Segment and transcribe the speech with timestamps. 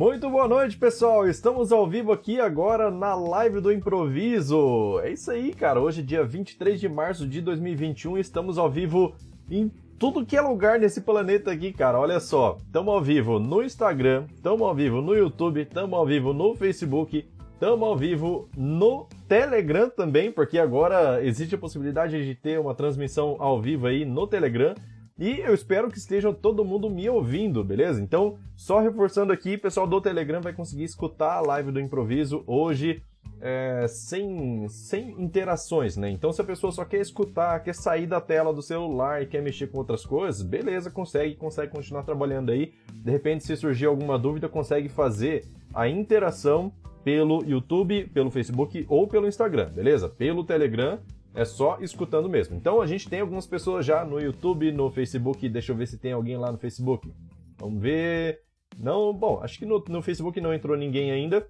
[0.00, 1.28] Muito boa noite, pessoal.
[1.28, 4.98] Estamos ao vivo aqui agora na live do improviso.
[5.00, 5.78] É isso aí, cara.
[5.78, 9.12] Hoje, dia 23 de março de 2021, estamos ao vivo
[9.50, 12.00] em tudo que é lugar nesse planeta aqui, cara.
[12.00, 12.56] Olha só.
[12.64, 17.28] Estamos ao vivo no Instagram, estamos ao vivo no YouTube, estamos ao vivo no Facebook,
[17.52, 23.36] estamos ao vivo no Telegram também, porque agora existe a possibilidade de ter uma transmissão
[23.38, 24.74] ao vivo aí no Telegram.
[25.20, 28.00] E eu espero que esteja todo mundo me ouvindo, beleza?
[28.00, 33.02] Então, só reforçando aqui, pessoal do Telegram vai conseguir escutar a live do improviso hoje
[33.38, 36.08] é, sem, sem interações, né?
[36.08, 39.42] Então, se a pessoa só quer escutar, quer sair da tela do celular e quer
[39.42, 42.72] mexer com outras coisas, beleza, consegue, consegue continuar trabalhando aí.
[42.90, 45.44] De repente, se surgir alguma dúvida, consegue fazer
[45.74, 46.72] a interação
[47.04, 50.08] pelo YouTube, pelo Facebook ou pelo Instagram, beleza?
[50.08, 50.98] Pelo Telegram
[51.34, 52.56] é só escutando mesmo.
[52.56, 55.48] Então a gente tem algumas pessoas já no YouTube, no Facebook.
[55.48, 57.12] Deixa eu ver se tem alguém lá no Facebook.
[57.58, 58.40] Vamos ver.
[58.78, 61.46] Não, bom, acho que no, no Facebook não entrou ninguém ainda.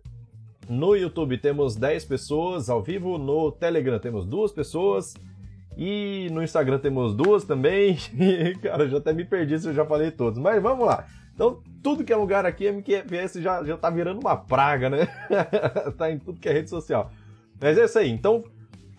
[0.68, 3.18] No YouTube temos 10 pessoas ao vivo.
[3.18, 5.14] No Telegram temos duas pessoas.
[5.76, 7.96] E no Instagram temos duas também.
[8.62, 10.38] Cara, já até me perdi se eu já falei todos.
[10.38, 11.06] Mas vamos lá.
[11.34, 15.08] Então, tudo que é lugar aqui, MQFS já, já tá virando uma praga, né?
[15.96, 17.10] tá em tudo que é rede social.
[17.58, 18.10] Mas é isso aí.
[18.10, 18.44] Então,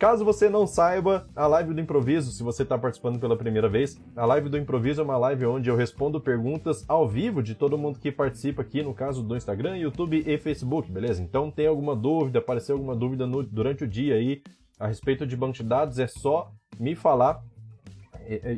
[0.01, 4.01] Caso você não saiba, a live do improviso, se você está participando pela primeira vez,
[4.15, 7.77] a live do improviso é uma live onde eu respondo perguntas ao vivo de todo
[7.77, 11.21] mundo que participa aqui, no caso do Instagram, YouTube e Facebook, beleza?
[11.21, 14.41] Então tem alguma dúvida, apareceu alguma dúvida no, durante o dia aí
[14.79, 17.39] a respeito de banco de dados, é só me falar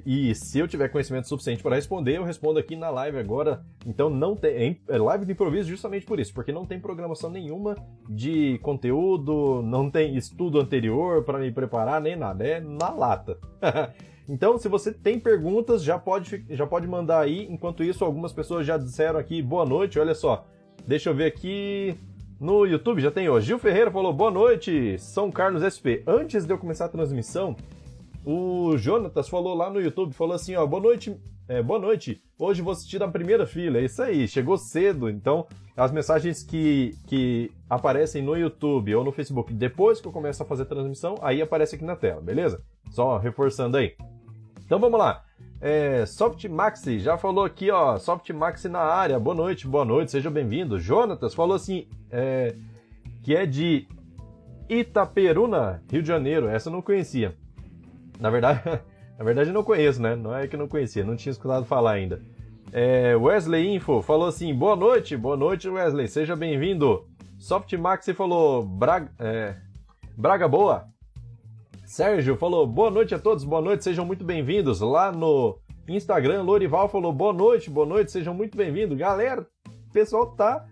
[0.06, 3.64] e, e, se eu tiver conhecimento suficiente para responder, eu respondo aqui na live agora.
[3.86, 4.81] Então não tem.
[4.88, 7.75] É live de improviso justamente por isso, porque não tem programação nenhuma
[8.09, 12.45] de conteúdo, não tem estudo anterior para me preparar, nem nada.
[12.45, 13.38] É na lata.
[14.28, 17.47] então, se você tem perguntas, já pode, já pode mandar aí.
[17.50, 20.00] Enquanto isso, algumas pessoas já disseram aqui boa noite.
[20.00, 20.45] Olha só.
[20.86, 21.97] Deixa eu ver aqui.
[22.39, 23.47] No YouTube já tem hoje.
[23.47, 26.03] Gil Ferreira falou boa noite, São Carlos SP.
[26.06, 27.56] Antes de eu começar a transmissão,
[28.25, 31.16] o Jonatas falou lá no YouTube, falou assim, ó, boa noite,
[31.47, 35.45] é, boa noite, hoje vou assistir a primeira fila, é isso aí, chegou cedo, então
[35.75, 40.45] as mensagens que, que aparecem no YouTube ou no Facebook depois que eu começo a
[40.45, 42.63] fazer a transmissão, aí aparece aqui na tela, beleza?
[42.91, 43.95] Só reforçando aí.
[44.66, 45.23] Então vamos lá.
[45.59, 50.11] É, Soft Maxi já falou aqui, ó, Soft Maxi na área, boa noite, boa noite,
[50.11, 50.79] seja bem-vindo.
[50.79, 52.55] Jonatas falou assim, é,
[53.22, 53.88] que é de
[54.69, 57.35] Itaperuna, Rio de Janeiro, essa eu não conhecia.
[58.19, 58.62] Na verdade,
[59.18, 60.16] na verdade eu não conheço, né?
[60.16, 62.22] Não é que eu não conhecia, não tinha escutado falar ainda.
[62.72, 67.07] É, Wesley Info falou assim: boa noite, boa noite, Wesley, seja bem-vindo.
[67.38, 69.56] Softmax falou: Braga, é,
[70.18, 70.88] Braga Boa.
[71.85, 74.79] Sérgio falou: boa noite a todos, boa noite, sejam muito bem-vindos.
[74.81, 78.97] Lá no Instagram, Lorival falou: boa noite, boa noite, sejam muito bem-vindos.
[78.97, 80.66] Galera, o pessoal tá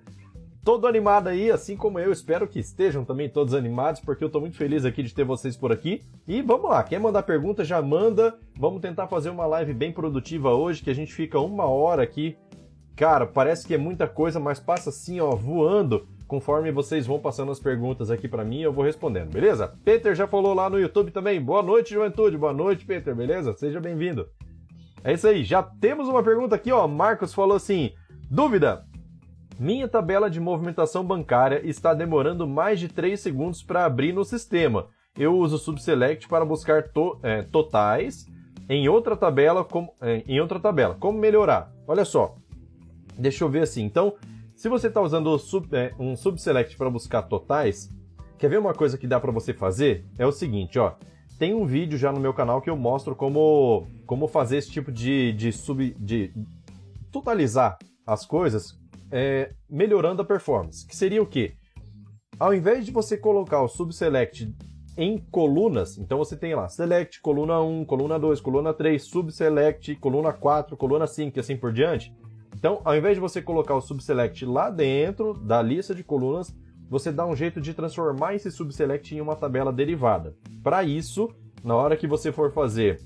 [0.63, 2.11] todo animado aí, assim como eu.
[2.11, 5.55] Espero que estejam também todos animados, porque eu tô muito feliz aqui de ter vocês
[5.57, 6.01] por aqui.
[6.27, 8.37] E vamos lá, quem mandar pergunta já manda.
[8.57, 12.37] Vamos tentar fazer uma live bem produtiva hoje, que a gente fica uma hora aqui.
[12.95, 16.07] Cara, parece que é muita coisa, mas passa assim, ó, voando.
[16.27, 19.73] Conforme vocês vão passando as perguntas aqui para mim, eu vou respondendo, beleza?
[19.83, 21.41] Peter já falou lá no YouTube também.
[21.41, 22.37] Boa noite, juventude.
[22.37, 23.53] Boa noite, Peter, beleza?
[23.57, 24.29] Seja bem-vindo.
[25.03, 26.87] É isso aí, já temos uma pergunta aqui, ó.
[26.87, 27.91] Marcos falou assim:
[28.29, 28.85] dúvida,
[29.61, 34.87] minha tabela de movimentação bancária está demorando mais de 3 segundos para abrir no sistema.
[35.15, 38.25] Eu uso o Subselect para buscar to é, totais
[38.67, 40.95] em outra tabela, como, é, em outra tabela.
[40.95, 41.71] Como melhorar?
[41.87, 42.35] Olha só.
[43.15, 43.83] Deixa eu ver assim.
[43.83, 44.15] Então,
[44.55, 47.87] se você está usando sub, é, um Subselect para buscar totais,
[48.39, 50.07] quer ver uma coisa que dá para você fazer?
[50.17, 50.93] É o seguinte, ó.
[51.37, 54.91] Tem um vídeo já no meu canal que eu mostro como, como fazer esse tipo
[54.91, 56.33] de, de, sub, de
[57.11, 57.77] totalizar
[58.07, 58.80] as coisas
[59.11, 60.85] é, melhorando a performance.
[60.87, 61.53] Que seria o quê?
[62.39, 64.53] Ao invés de você colocar o subselect
[64.97, 70.33] em colunas, então você tem lá select, coluna 1, coluna 2, coluna 3, subselect, coluna
[70.33, 72.13] 4, coluna 5 e assim por diante.
[72.55, 76.53] Então, ao invés de você colocar o subselect lá dentro da lista de colunas,
[76.89, 80.35] você dá um jeito de transformar esse subselect em uma tabela derivada.
[80.61, 81.29] Para isso,
[81.63, 82.99] na hora que você for fazer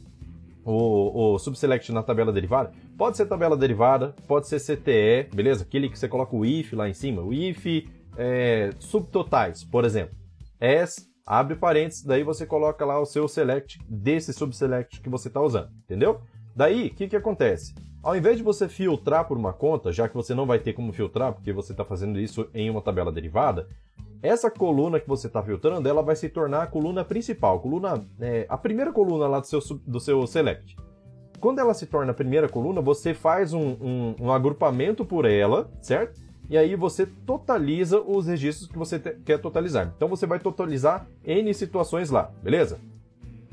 [0.66, 5.64] o, o subselect na tabela derivada, pode ser tabela derivada, pode ser CTE, beleza?
[5.64, 10.16] Aquele que você coloca o if lá em cima, o if é, subtotais, por exemplo.
[10.60, 15.40] S, abre parênteses, daí você coloca lá o seu select desse subselect que você está
[15.40, 16.20] usando, entendeu?
[16.56, 17.76] Daí, o que, que acontece?
[18.02, 20.94] Ao invés de você filtrar por uma conta, já que você não vai ter como
[20.94, 23.68] filtrar, porque você está fazendo isso em uma tabela derivada,
[24.28, 28.06] essa coluna que você está filtrando, ela vai se tornar a coluna principal, a, coluna,
[28.20, 30.76] é, a primeira coluna lá do seu, do seu select.
[31.40, 35.70] Quando ela se torna a primeira coluna, você faz um, um, um agrupamento por ela,
[35.82, 36.26] certo?
[36.50, 39.92] e aí você totaliza os registros que você quer totalizar.
[39.96, 42.80] Então você vai totalizar N situações lá, beleza?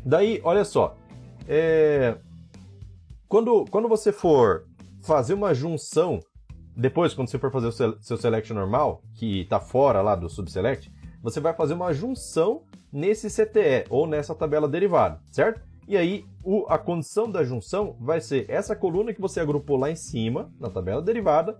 [0.05, 0.97] Daí, olha só,
[1.49, 2.17] é...
[3.29, 4.65] quando, quando você for
[5.03, 6.21] fazer uma junção,
[6.77, 10.93] depois, quando você for fazer o seu select normal, que está fora lá do subselect,
[11.23, 15.61] você vai fazer uma junção nesse CTE ou nessa tabela derivada, certo?
[15.87, 19.91] E aí, o, a condição da junção vai ser essa coluna que você agrupou lá
[19.91, 21.59] em cima, na tabela derivada,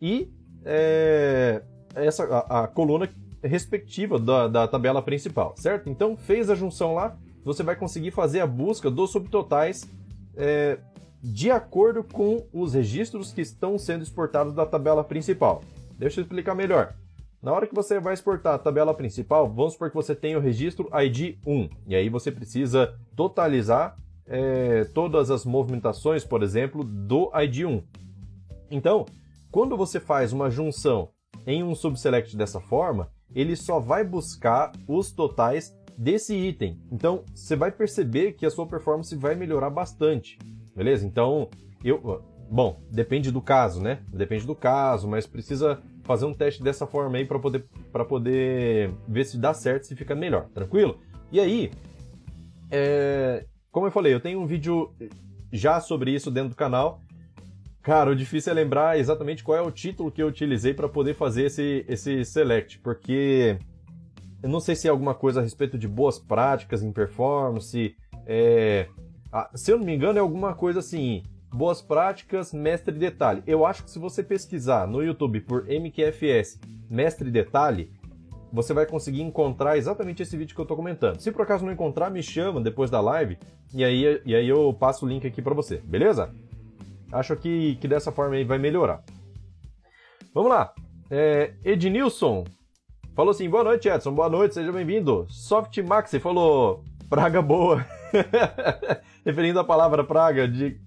[0.00, 0.32] e
[0.64, 1.62] é,
[1.94, 3.08] essa, a, a, coluna
[3.42, 5.88] respectiva da, da tabela principal, certo?
[5.88, 9.88] Então, fez a junção lá, você vai conseguir fazer a busca dos subtotais
[10.36, 10.78] é,
[11.22, 15.62] de acordo com os registros que estão sendo exportados da tabela principal.
[15.98, 16.94] Deixa eu explicar melhor.
[17.42, 20.40] Na hora que você vai exportar a tabela principal, vamos supor que você tem o
[20.40, 27.30] registro ID 1, e aí você precisa totalizar é, todas as movimentações, por exemplo, do
[27.34, 27.82] ID 1.
[28.70, 29.06] Então,
[29.50, 31.10] quando você faz uma junção
[31.46, 36.80] em um subselect dessa forma, ele só vai buscar os totais desse item.
[36.90, 40.38] Então, você vai perceber que a sua performance vai melhorar bastante,
[40.78, 41.06] beleza?
[41.06, 41.50] Então,
[41.84, 44.00] eu, bom, depende do caso, né?
[44.10, 48.90] Depende do caso, mas precisa fazer um teste dessa forma aí para poder para poder
[49.06, 50.98] ver se dá certo, se fica melhor, tranquilo?
[51.30, 51.70] E aí,
[52.70, 54.94] é, como eu falei, eu tenho um vídeo
[55.52, 57.02] já sobre isso dentro do canal
[57.88, 61.14] Cara, o difícil é lembrar exatamente qual é o título que eu utilizei para poder
[61.14, 63.58] fazer esse, esse select, porque
[64.42, 67.96] eu não sei se é alguma coisa a respeito de boas práticas em performance.
[68.26, 68.88] É...
[69.32, 71.22] Ah, se eu não me engano, é alguma coisa assim.
[71.52, 73.42] Boas práticas, mestre detalhe.
[73.46, 76.60] Eu acho que se você pesquisar no YouTube por MQFS
[76.90, 77.90] mestre detalhe,
[78.52, 81.20] você vai conseguir encontrar exatamente esse vídeo que eu estou comentando.
[81.20, 83.38] Se por acaso não encontrar, me chama depois da live
[83.74, 86.34] e aí, e aí eu passo o link aqui para você, beleza?
[87.12, 89.02] Acho que, que dessa forma aí vai melhorar.
[90.34, 90.72] Vamos lá.
[91.10, 92.44] É, Ednilson
[93.14, 94.12] falou assim: boa noite, Edson.
[94.12, 95.26] Boa noite, seja bem-vindo.
[95.28, 97.84] Soft Maxi falou: praga boa.
[99.28, 100.80] Referindo à palavra praga de,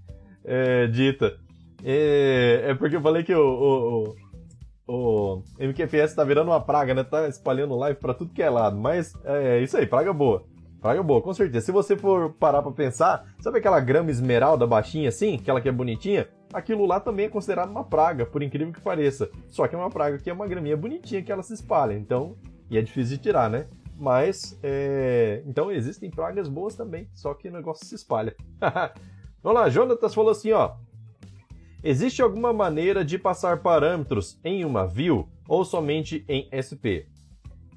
[0.43, 1.37] é, dita.
[1.83, 4.15] É, é, porque eu falei que o,
[4.87, 7.03] o, o MQFS tá virando uma praga, né?
[7.03, 8.75] Tá espalhando live para tudo que é lado.
[8.75, 10.43] Mas é, é isso aí, praga boa.
[10.81, 11.67] Praga boa, com certeza.
[11.67, 15.35] Se você for parar pra pensar, sabe aquela grama esmeralda baixinha assim?
[15.35, 16.27] Aquela que é bonitinha?
[16.51, 19.29] Aquilo lá também é considerado uma praga, por incrível que pareça.
[19.49, 21.93] Só que é uma praga que é uma graminha bonitinha que ela se espalha.
[21.93, 22.35] Então,
[22.71, 23.67] e é difícil de tirar, né?
[24.01, 25.43] Mas, é...
[25.45, 28.35] então existem pragas boas também, só que o negócio se espalha.
[29.43, 30.73] Vamos lá, Jonatas falou assim, ó.
[31.83, 37.05] Existe alguma maneira de passar parâmetros em uma view ou somente em SP?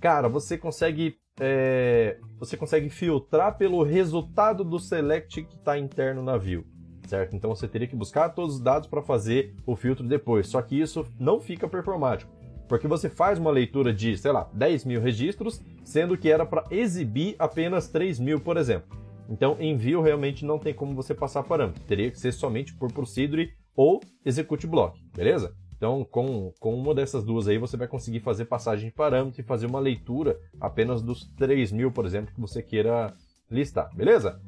[0.01, 6.39] Cara, você consegue é, você consegue filtrar pelo resultado do select que está interno na
[6.39, 6.65] view,
[7.07, 7.37] certo?
[7.37, 10.47] Então você teria que buscar todos os dados para fazer o filtro depois.
[10.47, 12.33] Só que isso não fica performático,
[12.69, 16.65] porque você faz uma leitura de, sei lá, 10 mil registros, sendo que era para
[16.71, 18.97] exibir apenas 3 mil, por exemplo.
[19.29, 21.83] Então, em view realmente não tem como você passar parâmetro.
[21.85, 25.55] Teria que ser somente por procedure ou execute block, beleza?
[25.77, 29.45] Então, com, com uma dessas duas aí, você vai conseguir fazer passagem de parâmetro e
[29.45, 33.15] fazer uma leitura apenas dos 3 mil, por exemplo, que você queira
[33.51, 34.41] listar, beleza?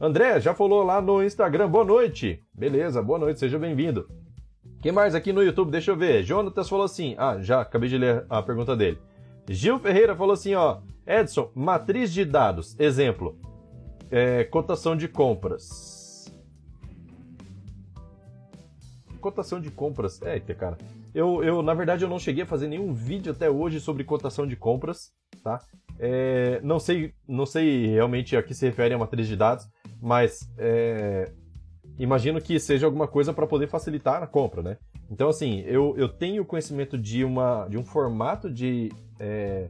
[0.00, 2.42] André, já falou lá no Instagram, boa noite.
[2.52, 4.08] Beleza, boa noite, seja bem-vindo.
[4.82, 5.70] Quem mais aqui no YouTube?
[5.70, 6.24] Deixa eu ver.
[6.24, 8.98] Jonatas falou assim, ah, já acabei de ler a pergunta dele.
[9.48, 13.38] Gil Ferreira falou assim, ó, Edson, matriz de dados, exemplo,
[14.10, 16.02] é, cotação de compras
[19.22, 20.20] cotação de compras.
[20.20, 20.76] É, cara.
[21.14, 24.46] Eu, eu, na verdade, eu não cheguei a fazer nenhum vídeo até hoje sobre cotação
[24.46, 25.12] de compras,
[25.42, 25.60] tá?
[25.98, 29.66] É, não sei, não sei realmente a que se refere a matriz de dados,
[30.00, 31.30] mas é,
[31.98, 34.76] imagino que seja alguma coisa para poder facilitar a compra, né?
[35.10, 39.68] Então, assim, eu, eu tenho conhecimento de, uma, de um formato de, é,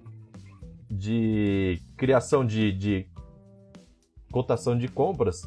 [0.91, 3.07] de criação de, de
[4.31, 5.43] cotação de compras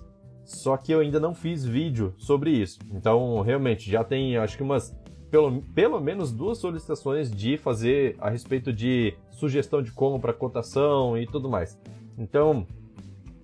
[0.46, 2.79] só que eu ainda não fiz vídeo sobre isso.
[2.94, 4.96] Então, realmente, já tem acho que umas.
[5.32, 11.25] Pelo, pelo menos duas solicitações de fazer a respeito de sugestão de compra, cotação e
[11.25, 11.77] tudo mais.
[12.17, 12.65] Então,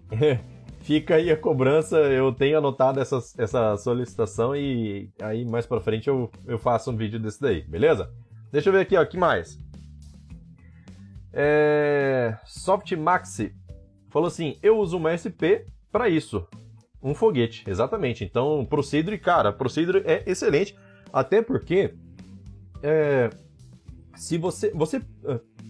[0.82, 1.98] fica aí a cobrança.
[1.98, 6.96] Eu tenho anotado essa, essa solicitação e aí mais pra frente eu, eu faço um
[6.96, 8.12] vídeo desse daí, beleza?
[8.52, 9.58] Deixa eu ver aqui, ó, que mais?
[11.34, 12.38] É...
[12.46, 13.54] Soft Maxi
[14.10, 16.46] falou assim: eu uso uma SP para isso.
[17.02, 18.24] Um foguete, exatamente.
[18.24, 20.78] Então, Procedure, cara, Procedure é excelente,
[21.12, 21.96] até porque
[22.84, 23.30] é,
[24.16, 25.02] se você, você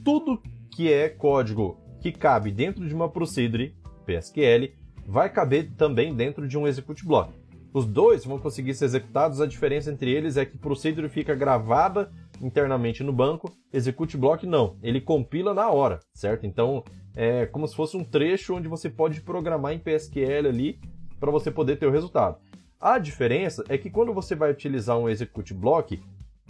[0.03, 0.41] tudo
[0.71, 3.75] que é código que cabe dentro de uma Procedure
[4.05, 7.33] PSQL vai caber também dentro de um execute block.
[7.73, 12.11] Os dois vão conseguir ser executados, a diferença entre eles é que Procedure fica gravada
[12.41, 13.49] internamente no banco.
[13.71, 16.45] Execute block não, ele compila na hora, certo?
[16.45, 16.83] Então
[17.15, 20.79] é como se fosse um trecho onde você pode programar em PSQL ali
[21.19, 22.37] para você poder ter o resultado.
[22.79, 26.01] A diferença é que quando você vai utilizar um execute block,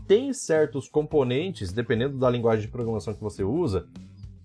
[0.07, 3.87] tem certos componentes, dependendo da linguagem de programação que você usa,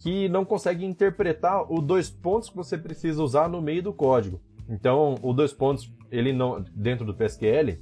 [0.07, 4.41] que não consegue interpretar os dois pontos que você precisa usar no meio do código.
[4.69, 7.81] Então, o dois pontos, ele não dentro do PSQL,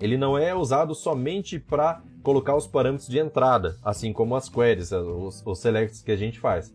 [0.00, 4.92] ele não é usado somente para colocar os parâmetros de entrada, assim como as queries,
[4.92, 6.72] os, os selects que a gente faz.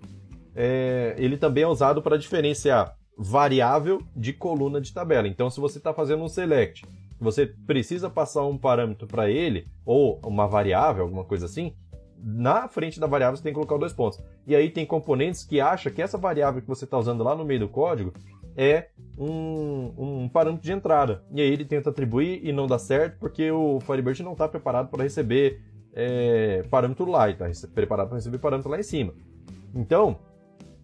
[0.53, 5.25] É, ele também é usado para diferenciar variável de coluna de tabela.
[5.25, 6.85] Então, se você está fazendo um select,
[7.17, 11.73] você precisa passar um parâmetro para ele, ou uma variável, alguma coisa assim,
[12.23, 14.19] na frente da variável você tem que colocar dois pontos.
[14.47, 17.45] E aí tem componentes que acham que essa variável que você está usando lá no
[17.45, 18.13] meio do código
[18.57, 21.23] é um, um, parâmetro de entrada.
[21.31, 24.89] E aí ele tenta atribuir e não dá certo porque o Firebird não está preparado
[24.89, 25.61] para receber
[25.93, 29.13] é, parâmetro lá, está preparado para receber parâmetro lá em cima.
[29.73, 30.17] Então,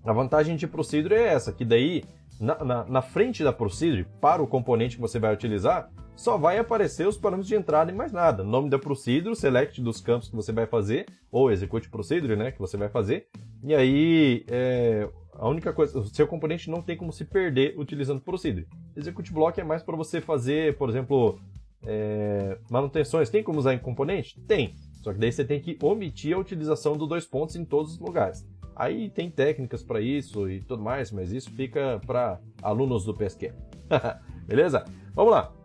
[0.03, 2.03] a vantagem de procedure é essa, que daí
[2.39, 5.89] na, na, na, frente da procedure, para o componente que você vai utilizar,
[6.21, 8.43] só vai aparecer os parâmetros de entrada e mais nada.
[8.43, 12.59] Nome da procedure, select dos campos que você vai fazer, ou execute procedure, né, que
[12.59, 13.27] você vai fazer.
[13.63, 18.21] E aí, é, a única coisa, o seu componente não tem como se perder utilizando
[18.21, 18.67] procedure.
[18.95, 21.39] Execute block é mais para você fazer, por exemplo,
[21.83, 23.31] é, manutenções.
[23.31, 24.39] Tem como usar em componente?
[24.41, 24.75] Tem.
[25.01, 27.99] Só que daí você tem que omitir a utilização dos dois pontos em todos os
[27.99, 28.47] lugares.
[28.75, 33.55] Aí tem técnicas para isso e tudo mais, mas isso fica para alunos do PSQL.
[34.47, 34.85] Beleza?
[35.15, 35.60] Vamos lá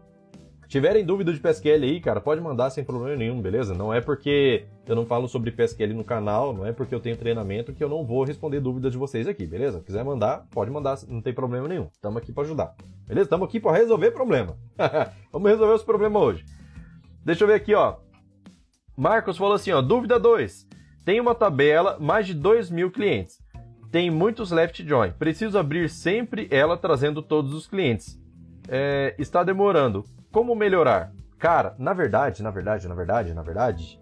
[0.68, 3.74] tiverem dúvida de PSQL aí, cara, pode mandar sem problema nenhum, beleza?
[3.74, 7.16] Não é porque eu não falo sobre PSQL no canal, não é porque eu tenho
[7.16, 9.80] treinamento que eu não vou responder dúvidas de vocês aqui, beleza?
[9.80, 11.88] Quiser mandar, pode mandar, não tem problema nenhum.
[11.92, 12.74] Estamos aqui para ajudar.
[13.06, 13.26] Beleza?
[13.26, 14.56] Estamos aqui para resolver problema.
[15.32, 16.44] Vamos resolver os problemas hoje.
[17.24, 17.96] Deixa eu ver aqui, ó.
[18.96, 20.66] Marcos falou assim, ó, dúvida 2.
[21.04, 23.38] Tem uma tabela, mais de 2 mil clientes.
[23.92, 25.12] Tem muitos left join.
[25.12, 28.20] Preciso abrir sempre ela trazendo todos os clientes.
[28.68, 30.04] É, está demorando.
[30.36, 31.14] Como melhorar?
[31.38, 33.98] Cara, na verdade, na verdade, na verdade, na verdade,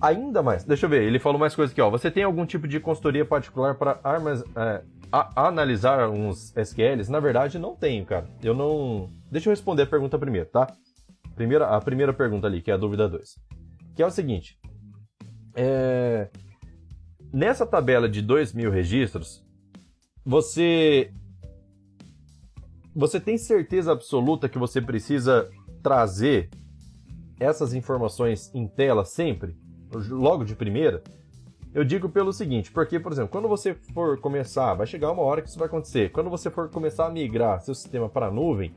[0.00, 0.62] ainda mais.
[0.62, 1.90] Deixa eu ver, ele falou mais coisas aqui, ó.
[1.90, 7.10] Você tem algum tipo de consultoria particular para armas, é, a, analisar uns SQLs?
[7.10, 8.28] Na verdade, não tenho, cara.
[8.40, 9.10] Eu não.
[9.32, 10.64] Deixa eu responder a pergunta primeiro, tá?
[11.34, 13.34] Primeira, a primeira pergunta ali, que é a dúvida 2.
[13.96, 14.56] Que é o seguinte.
[15.56, 16.28] É...
[17.32, 19.44] Nessa tabela de 2 mil registros,
[20.24, 21.12] você
[22.94, 25.50] você tem certeza absoluta que você precisa
[25.82, 26.50] trazer
[27.40, 29.56] essas informações em tela sempre,
[30.10, 31.02] logo de primeira?
[31.74, 35.40] Eu digo pelo seguinte, porque, por exemplo, quando você for começar, vai chegar uma hora
[35.40, 36.12] que isso vai acontecer.
[36.12, 38.74] Quando você for começar a migrar seu sistema para a nuvem,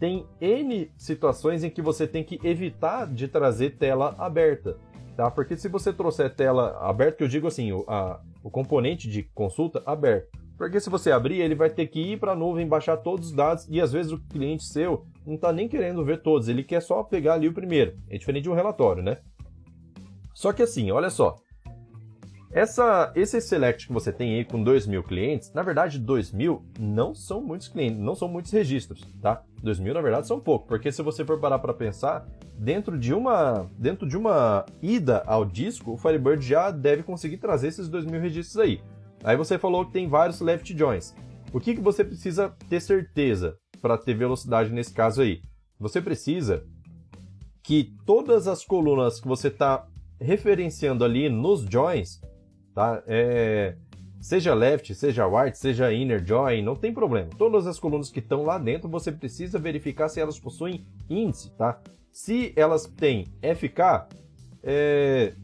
[0.00, 4.78] tem N situações em que você tem que evitar de trazer tela aberta,
[5.14, 5.30] tá?
[5.30, 9.22] Porque se você trouxer tela aberta, que eu digo assim, o, a, o componente de
[9.22, 12.96] consulta aberto, porque se você abrir, ele vai ter que ir para a nuvem, baixar
[12.96, 16.48] todos os dados e às vezes o cliente seu não está nem querendo ver todos,
[16.48, 17.96] ele quer só pegar ali o primeiro.
[18.08, 19.18] É diferente de um relatório, né?
[20.34, 21.36] Só que assim, olha só.
[22.52, 26.62] Essa, esse select que você tem aí com 2 mil clientes, na verdade 2 mil
[26.78, 29.42] não são muitos clientes, não são muitos registros, tá?
[29.62, 32.26] 2 mil na verdade são pouco, porque se você for parar para pensar,
[32.58, 37.68] dentro de uma dentro de uma ida ao disco, o Firebird já deve conseguir trazer
[37.68, 38.82] esses 2 mil registros aí.
[39.24, 41.14] Aí você falou que tem vários left joins.
[41.52, 45.42] O que, que você precisa ter certeza para ter velocidade nesse caso aí?
[45.78, 46.64] Você precisa
[47.62, 49.86] que todas as colunas que você está
[50.20, 52.20] referenciando ali nos joins,
[52.74, 53.02] tá?
[53.06, 53.76] É,
[54.20, 57.28] seja left, seja right, seja inner join, não tem problema.
[57.36, 61.80] Todas as colunas que estão lá dentro, você precisa verificar se elas possuem índice, tá?
[62.10, 64.06] Se elas têm FK,
[64.62, 65.34] é,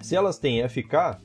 [0.00, 1.20] se elas têm FK,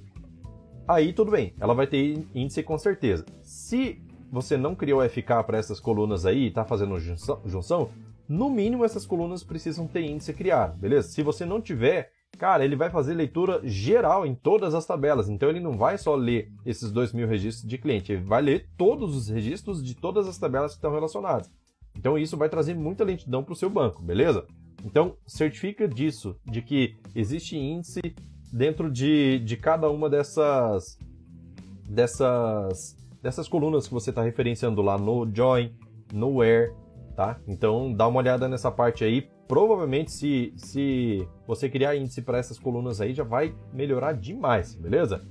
[0.90, 3.24] aí tudo bem, ela vai ter índice com certeza.
[3.44, 7.90] Se você não criou FK para essas colunas aí e está fazendo junção, junção,
[8.28, 11.10] no mínimo essas colunas precisam ter índice criado, beleza?
[11.10, 15.50] Se você não tiver, cara, ele vai fazer leitura geral em todas as tabelas, então
[15.50, 19.16] ele não vai só ler esses dois mil registros de cliente, ele vai ler todos
[19.16, 21.52] os registros de todas as tabelas que estão relacionadas.
[21.96, 24.46] Então isso vai trazer muita lentidão para o seu banco, beleza?
[24.84, 28.02] Então certifica disso, de que existe índice
[28.52, 30.98] dentro de, de cada uma dessas
[31.88, 35.72] dessas dessas colunas que você está referenciando lá no join,
[36.14, 36.74] no where,
[37.16, 37.40] tá?
[37.48, 39.30] Então dá uma olhada nessa parte aí.
[39.48, 45.22] Provavelmente se, se você criar índice para essas colunas aí já vai melhorar demais, beleza?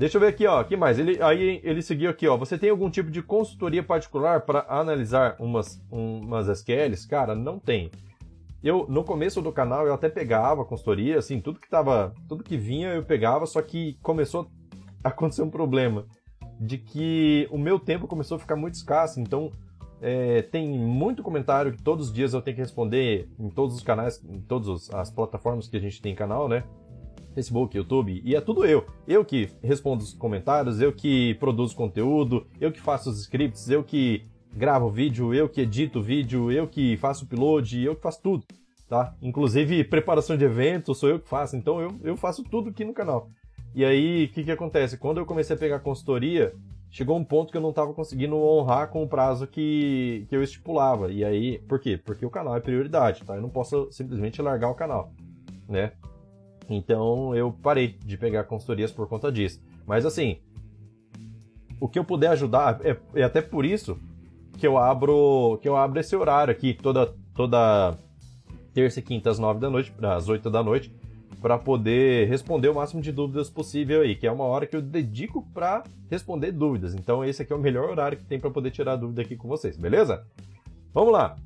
[0.00, 0.98] Deixa eu ver aqui, ó, que mais?
[0.98, 2.34] Ele, aí ele seguiu aqui, ó.
[2.38, 7.06] Você tem algum tipo de consultoria particular para analisar umas, umas SQLs?
[7.06, 7.90] Cara, não tem.
[8.62, 12.56] Eu no começo do canal eu até pegava consultoria, assim, tudo que tava, tudo que
[12.56, 14.50] vinha eu pegava, só que começou
[15.02, 16.06] a acontecer um problema
[16.60, 19.50] de que o meu tempo começou a ficar muito escasso, então
[20.02, 23.82] é, tem muito comentário que todos os dias eu tenho que responder em todos os
[23.82, 26.64] canais, em todas as plataformas que a gente tem canal, né?
[27.34, 28.84] Facebook, YouTube, e é tudo eu.
[29.06, 33.84] Eu que respondo os comentários, eu que produzo conteúdo, eu que faço os scripts, eu
[33.84, 38.44] que gravo vídeo, eu que edito vídeo, eu que faço upload, eu que faço tudo,
[38.88, 39.14] tá?
[39.22, 42.92] Inclusive preparação de evento, sou eu que faço, então eu, eu faço tudo aqui no
[42.92, 43.28] canal.
[43.74, 44.96] E aí, o que que acontece?
[44.96, 46.52] Quando eu comecei a pegar consultoria,
[46.90, 50.42] chegou um ponto que eu não estava conseguindo honrar com o prazo que, que eu
[50.42, 51.12] estipulava.
[51.12, 51.96] E aí, por quê?
[51.96, 53.36] Porque o canal é prioridade, tá?
[53.36, 55.12] Eu não posso simplesmente largar o canal,
[55.68, 55.92] né?
[56.68, 59.60] Então eu parei de pegar consultorias por conta disso.
[59.86, 60.38] Mas assim,
[61.80, 63.98] o que eu puder ajudar, é, é até por isso
[64.60, 67.96] que eu abro que eu abro esse horário aqui toda toda
[68.74, 70.94] terça e quinta às nove da noite, às oito da noite,
[71.40, 74.82] para poder responder o máximo de dúvidas possível aí, que é uma hora que eu
[74.82, 76.94] dedico para responder dúvidas.
[76.94, 79.48] Então esse aqui é o melhor horário que tem para poder tirar dúvida aqui com
[79.48, 80.24] vocês, beleza?
[80.92, 81.36] Vamos lá.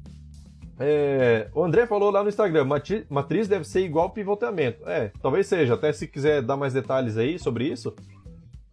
[0.81, 2.67] É, o André falou lá no Instagram,
[3.09, 4.89] matriz deve ser igual pivotamento.
[4.89, 5.75] É, talvez seja.
[5.75, 7.95] Até se quiser dar mais detalhes aí sobre isso,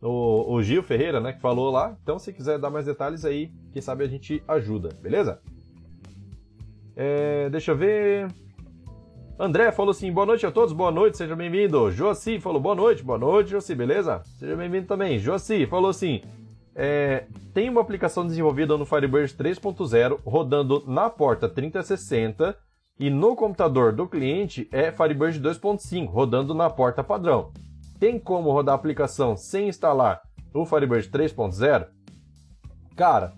[0.01, 1.95] o, o, Gil Ferreira, né, que falou lá.
[2.01, 5.39] Então, se quiser dar mais detalhes aí, quem sabe a gente ajuda, beleza?
[6.95, 8.27] É, deixa eu ver.
[9.39, 11.91] André falou assim: boa noite a todos, boa noite, seja bem-vindo.
[11.91, 14.21] Joaci falou boa noite, boa noite, Joaci, beleza?
[14.37, 15.17] Seja bem-vindo também.
[15.17, 16.21] Joaci falou assim:
[16.75, 22.55] é, tem uma aplicação desenvolvida no Firebird 3.0 rodando na porta 3060
[22.99, 27.51] e no computador do cliente é Firebird 2.5 rodando na porta padrão.
[28.01, 30.23] Tem como rodar a aplicação sem instalar
[30.55, 31.85] o Firebird 3.0?
[32.95, 33.33] Cara,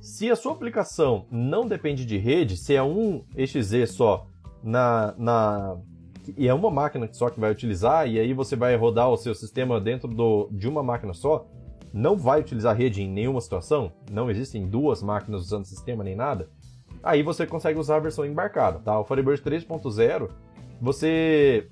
[0.00, 4.26] se a sua aplicação não depende de rede, se é um EXE só
[4.62, 5.76] na, na
[6.34, 9.34] e é uma máquina só que vai utilizar e aí você vai rodar o seu
[9.34, 11.46] sistema dentro do, de uma máquina só,
[11.92, 16.48] não vai utilizar rede em nenhuma situação, não existem duas máquinas usando sistema nem nada,
[17.02, 18.98] aí você consegue usar a versão embarcada, tá?
[18.98, 20.30] O Firebird 3.0,
[20.80, 21.68] você...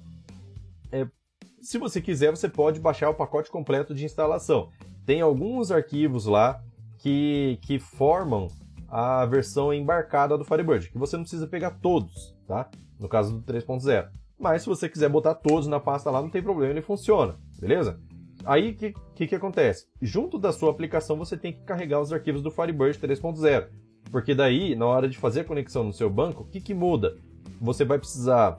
[1.64, 4.68] Se você quiser, você pode baixar o pacote completo de instalação.
[5.06, 6.62] Tem alguns arquivos lá
[6.98, 8.48] que, que formam
[8.86, 12.68] a versão embarcada do Firebird, que você não precisa pegar todos, tá?
[13.00, 14.10] No caso do 3.0.
[14.38, 17.98] Mas se você quiser botar todos na pasta lá, não tem problema, ele funciona, beleza?
[18.44, 19.86] Aí o que, que, que acontece?
[20.02, 23.68] Junto da sua aplicação você tem que carregar os arquivos do Firebird 3.0.
[24.10, 27.16] Porque daí, na hora de fazer a conexão no seu banco, o que, que muda?
[27.58, 28.54] Você vai precisar,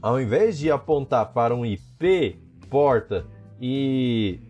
[0.00, 2.38] ao invés de apontar para um IP
[2.70, 3.26] porta
[3.60, 4.40] e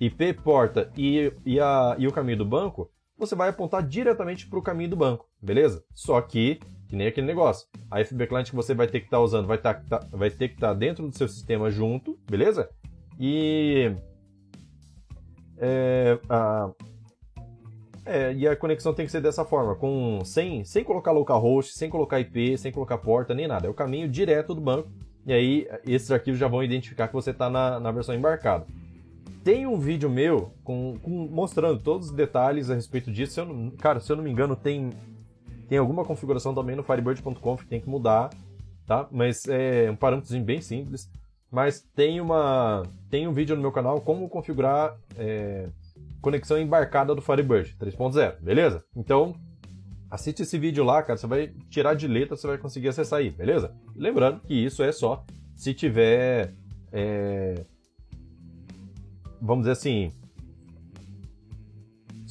[0.00, 4.58] IP porta e, e, a, e o caminho do banco, você vai apontar diretamente para
[4.58, 5.84] o caminho do banco, beleza?
[5.94, 9.18] Só que, que nem aquele negócio, a FB Client que você vai ter que estar
[9.18, 12.18] tá usando vai, tá, tá, vai ter que estar tá dentro do seu sistema junto,
[12.28, 12.68] beleza?
[13.18, 13.94] E.
[15.58, 16.70] É, a,
[18.04, 21.88] é, e a conexão tem que ser dessa forma, com sem, sem colocar localhost, sem
[21.88, 23.66] colocar IP, sem colocar porta, nem nada.
[23.66, 24.88] É o caminho direto do banco.
[25.24, 28.66] E aí, esses arquivos já vão identificar que você está na, na versão embarcada.
[29.44, 33.34] Tem um vídeo meu com, com, mostrando todos os detalhes a respeito disso.
[33.34, 34.90] Se não, cara, se eu não me engano, tem,
[35.68, 38.30] tem alguma configuração também no Firebird.conf que tem que mudar,
[38.84, 39.06] tá?
[39.12, 41.08] Mas é um parâmetro bem simples
[41.52, 45.68] mas tem uma tem um vídeo no meu canal como configurar é,
[46.22, 48.82] conexão embarcada do Firebird 3.0, beleza?
[48.96, 49.34] Então
[50.10, 53.30] assiste esse vídeo lá, cara, você vai tirar de letra, você vai conseguir acessar aí,
[53.30, 53.74] beleza?
[53.94, 56.54] Lembrando que isso é só se tiver
[56.92, 57.64] é,
[59.40, 60.12] vamos dizer assim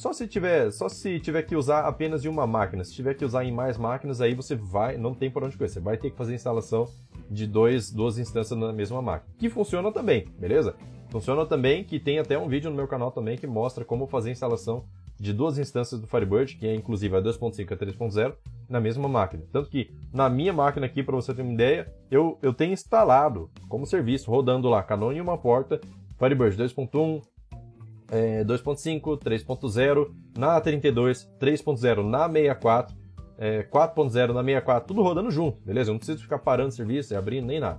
[0.02, 2.82] só se tiver, só se tiver que usar apenas em uma máquina.
[2.82, 5.68] Se tiver que usar em mais máquinas, aí você vai, não tem por onde correr.
[5.68, 6.88] Você vai ter que fazer a instalação
[7.30, 9.32] de dois, duas instâncias na mesma máquina.
[9.38, 10.74] Que funciona também, beleza?
[11.12, 14.30] Funciona também que tem até um vídeo no meu canal também que mostra como fazer
[14.30, 14.86] a instalação
[15.20, 18.34] de duas instâncias do Firebird, que é inclusive a 2.5 e a 3.0,
[18.66, 19.44] na mesma máquina.
[19.52, 23.50] Tanto que na minha máquina aqui, para você ter uma ideia, eu, eu tenho instalado
[23.68, 25.78] como serviço, rodando lá Canon em uma porta,
[26.18, 27.22] Firebird 2.1,
[28.10, 32.96] é, 2.5, 3.0 na 32, 3.0 na 64,
[33.36, 35.90] é, 4.0 na 64, tudo rodando junto, beleza?
[35.90, 37.78] Eu não preciso ficar parando serviço, abrindo, nem nada.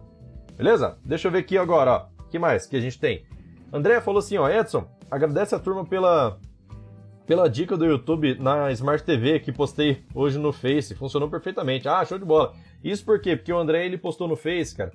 [0.56, 1.00] Beleza?
[1.04, 2.13] Deixa eu ver aqui agora, ó.
[2.34, 3.24] Que mais que a gente tem?
[3.72, 6.40] André falou assim, ó, Edson, agradece a turma pela,
[7.28, 10.96] pela dica do YouTube na Smart TV que postei hoje no Face.
[10.96, 11.88] Funcionou perfeitamente.
[11.88, 12.56] Ah, show de bola.
[12.84, 13.36] Isso por quê?
[13.36, 14.92] Porque o André ele postou no Face, cara,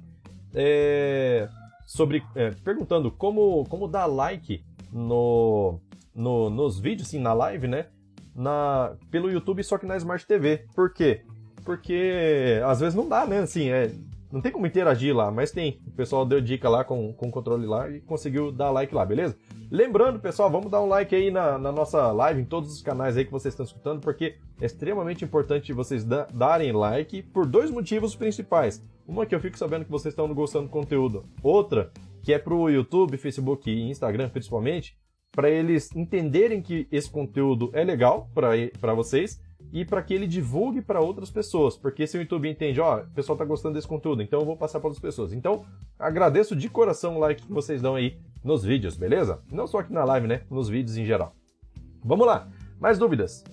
[0.53, 1.49] é,
[1.87, 5.79] sobre é, perguntando como como dar like no,
[6.13, 7.87] no nos vídeos, assim, na live, né?
[8.35, 10.67] na, pelo YouTube, só que na Smart TV.
[10.75, 11.23] Por quê?
[11.69, 13.41] porque às vezes não dá, né?
[13.41, 13.91] Assim, é,
[14.31, 15.81] não tem como interagir lá, mas tem.
[15.87, 19.05] O pessoal deu dica lá com, com o controle lá e conseguiu dar like lá,
[19.05, 19.37] beleza?
[19.71, 23.17] Lembrando, pessoal, vamos dar um like aí na, na nossa live, em todos os canais
[23.17, 27.71] aí que vocês estão escutando, porque é extremamente importante vocês da, darem like por dois
[27.71, 28.85] motivos principais.
[29.07, 31.25] Uma que eu fico sabendo que vocês estão gostando do conteúdo.
[31.43, 31.91] Outra,
[32.23, 34.97] que é pro YouTube, Facebook e Instagram principalmente,
[35.33, 39.41] para eles entenderem que esse conteúdo é legal para vocês
[39.73, 43.11] e para que ele divulgue para outras pessoas, porque se o YouTube entende, ó, o
[43.11, 45.33] pessoal tá gostando desse conteúdo, então eu vou passar para outras pessoas.
[45.33, 45.65] Então,
[45.99, 49.41] agradeço de coração o like que vocês dão aí nos vídeos, beleza?
[49.51, 50.43] Não só aqui na live, né?
[50.51, 51.35] Nos vídeos em geral.
[52.03, 52.49] Vamos lá.
[52.81, 53.45] Mais dúvidas?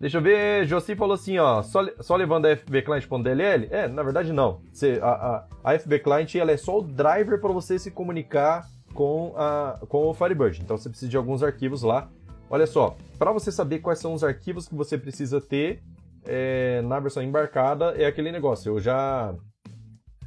[0.00, 3.68] Deixa eu ver, Josi falou assim, ó, só, só levando a FB Client.dll?
[3.70, 4.62] É, na verdade não.
[4.72, 8.66] Você, a, a, a FB Client ela é só o driver para você se comunicar
[8.94, 10.62] com, a, com o Firebird.
[10.62, 12.08] Então você precisa de alguns arquivos lá.
[12.52, 15.84] Olha só, para você saber quais são os arquivos que você precisa ter
[16.26, 18.72] é, na versão embarcada, é aquele negócio.
[18.72, 19.32] Eu já,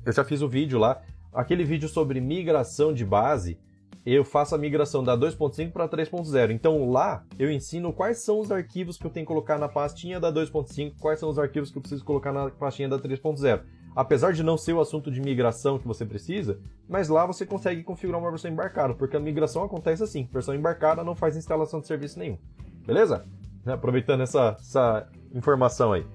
[0.05, 1.01] eu já fiz o vídeo lá.
[1.33, 3.59] Aquele vídeo sobre migração de base,
[4.05, 6.51] eu faço a migração da 2.5 para 3.0.
[6.51, 10.17] Então lá eu ensino quais são os arquivos que eu tenho que colocar na pastinha
[10.17, 13.63] da 2.5, quais são os arquivos que eu preciso colocar na pastinha da 3.0.
[13.95, 17.84] Apesar de não ser o assunto de migração que você precisa, mas lá você consegue
[17.84, 21.88] configurar uma versão embarcada, porque a migração acontece assim, versão embarcada não faz instalação de
[21.88, 22.38] serviço nenhum.
[22.86, 23.23] Beleza?
[23.65, 26.06] Aproveitando essa, essa informação aí.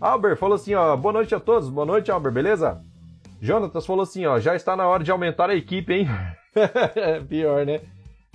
[0.00, 2.80] Albert falou assim, ó, boa noite a todos, boa noite, Albert, beleza?
[3.40, 6.08] Jonatas falou assim, ó, já está na hora de aumentar a equipe, hein?
[7.28, 7.80] Pior, né?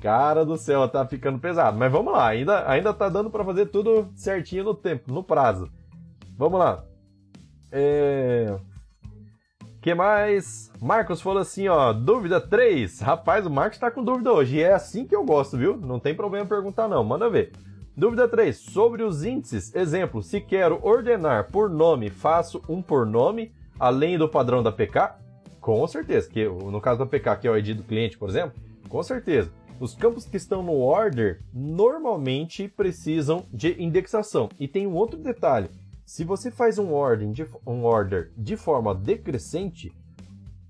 [0.02, 1.78] Cara do céu, tá ficando pesado.
[1.78, 5.70] Mas vamos lá, ainda, ainda tá dando para fazer tudo certinho no tempo, no prazo.
[6.38, 6.84] Vamos lá.
[7.72, 8.56] É...
[9.88, 10.70] que mais?
[10.82, 13.00] Marcos falou assim, ó, dúvida 3.
[13.00, 14.58] Rapaz, o Marcos tá com dúvida hoje.
[14.58, 15.78] E é assim que eu gosto, viu?
[15.78, 17.54] Não tem problema perguntar não, manda ver.
[17.96, 18.54] Dúvida 3.
[18.54, 19.74] Sobre os índices.
[19.74, 25.16] Exemplo, se quero ordenar por nome, faço um por nome, além do padrão da PK?
[25.62, 28.60] Com certeza, que no caso da PK, que é o ID do cliente, por exemplo,
[28.90, 29.50] com certeza.
[29.80, 34.50] Os campos que estão no order normalmente precisam de indexação.
[34.60, 35.70] E tem um outro detalhe.
[36.08, 39.92] Se você faz um order de, um order de forma decrescente,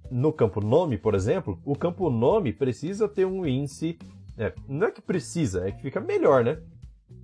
[0.09, 3.99] no campo nome, por exemplo, o campo nome precisa ter um índice.
[4.35, 6.57] É, não é que precisa, é que fica melhor, né?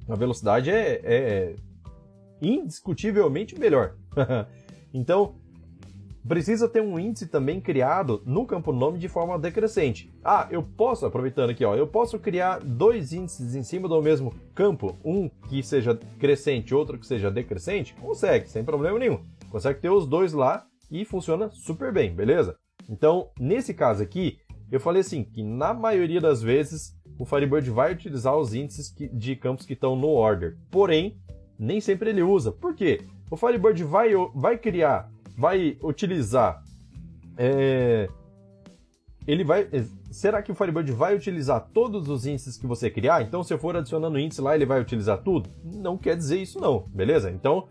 [0.08, 1.56] A velocidade é, é
[2.40, 3.96] indiscutivelmente melhor.
[4.94, 5.34] então,
[6.28, 10.14] precisa ter um índice também criado no campo nome de forma decrescente.
[10.24, 14.34] Ah, eu posso, aproveitando aqui, ó, eu posso criar dois índices em cima do mesmo
[14.56, 17.94] campo, um que seja crescente, outro que seja decrescente?
[17.96, 19.20] Consegue, sem problema nenhum.
[19.50, 22.56] Consegue ter os dois lá e funciona super bem, beleza?
[22.90, 24.38] Então, nesse caso aqui,
[24.72, 29.36] eu falei assim, que na maioria das vezes o Firebird vai utilizar os índices de
[29.36, 30.58] campos que estão no order.
[30.72, 31.20] Porém,
[31.60, 32.52] nem sempre ele usa.
[32.52, 33.02] Por quê?
[33.30, 36.62] O Firebird vai, vai criar vai utilizar.
[37.38, 38.08] É,
[39.28, 39.68] ele vai.
[39.72, 43.22] É, será que o Firebird vai utilizar todos os índices que você criar?
[43.22, 45.50] Então, se eu for adicionando índice lá, ele vai utilizar tudo?
[45.64, 47.32] Não quer dizer isso, não, beleza?
[47.32, 47.68] Então,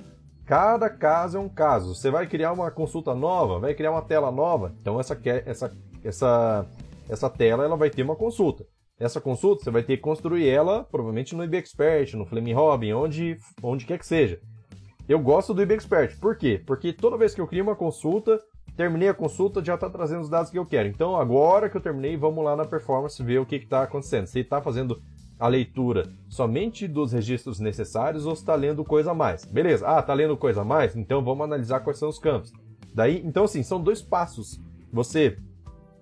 [0.46, 1.94] cada caso é um caso.
[1.94, 4.74] Você vai criar uma consulta nova, vai criar uma tela nova.
[4.80, 6.66] Então, essa, essa, essa,
[7.08, 8.64] essa tela ela vai ter uma consulta.
[8.98, 13.36] Essa consulta você vai ter que construir ela provavelmente no IBExpert, no Flame Robin, onde,
[13.62, 14.40] onde quer que seja.
[15.08, 16.18] Eu gosto do IBExpert.
[16.18, 16.62] Por quê?
[16.64, 18.40] Porque toda vez que eu crio uma consulta,
[18.76, 20.88] terminei a consulta, já está trazendo os dados que eu quero.
[20.88, 24.26] Então, agora que eu terminei, vamos lá na performance ver o que está acontecendo.
[24.26, 25.02] Se está fazendo
[25.42, 29.44] a leitura somente dos registros necessários ou está lendo coisa a mais.
[29.44, 30.94] Beleza, ah, está lendo coisa a mais?
[30.94, 32.52] Então vamos analisar quais são os campos.
[32.94, 34.60] Daí, então assim, são dois passos.
[34.92, 35.36] Você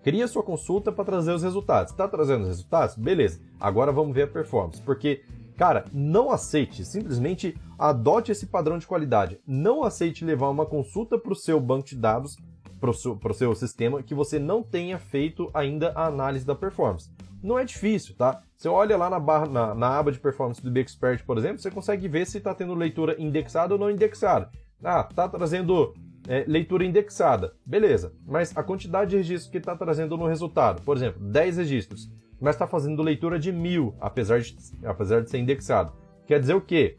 [0.03, 1.91] cria sua consulta para trazer os resultados.
[1.91, 2.97] Está trazendo os resultados?
[2.97, 3.41] Beleza.
[3.59, 4.83] Agora vamos ver a performance.
[4.83, 5.23] Porque
[5.61, 9.39] Cara, não aceite, simplesmente adote esse padrão de qualidade.
[9.47, 12.39] Não aceite levar uma consulta para o seu banco de dados,
[12.81, 17.11] para o seu, seu sistema, que você não tenha feito ainda a análise da performance.
[17.43, 18.43] Não é difícil, tá?
[18.57, 21.71] Você olha lá na, barra, na, na aba de performance do BXpert, por exemplo, você
[21.71, 24.51] consegue ver se está tendo leitura indexada ou não indexada.
[24.83, 25.93] Ah, está trazendo
[26.27, 27.53] é, leitura indexada.
[27.67, 32.11] Beleza, mas a quantidade de registros que está trazendo no resultado, por exemplo, 10 registros
[32.41, 35.93] mas está fazendo leitura de mil, apesar de, apesar de ser indexado.
[36.27, 36.97] Quer dizer o quê?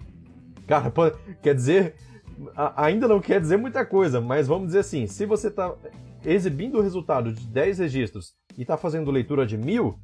[0.68, 0.92] Cara,
[1.42, 1.96] quer dizer.
[2.76, 5.74] Ainda não quer dizer muita coisa, mas vamos dizer assim: se você está
[6.26, 10.00] exibindo o resultado de 10 registros e está fazendo leitura de mil,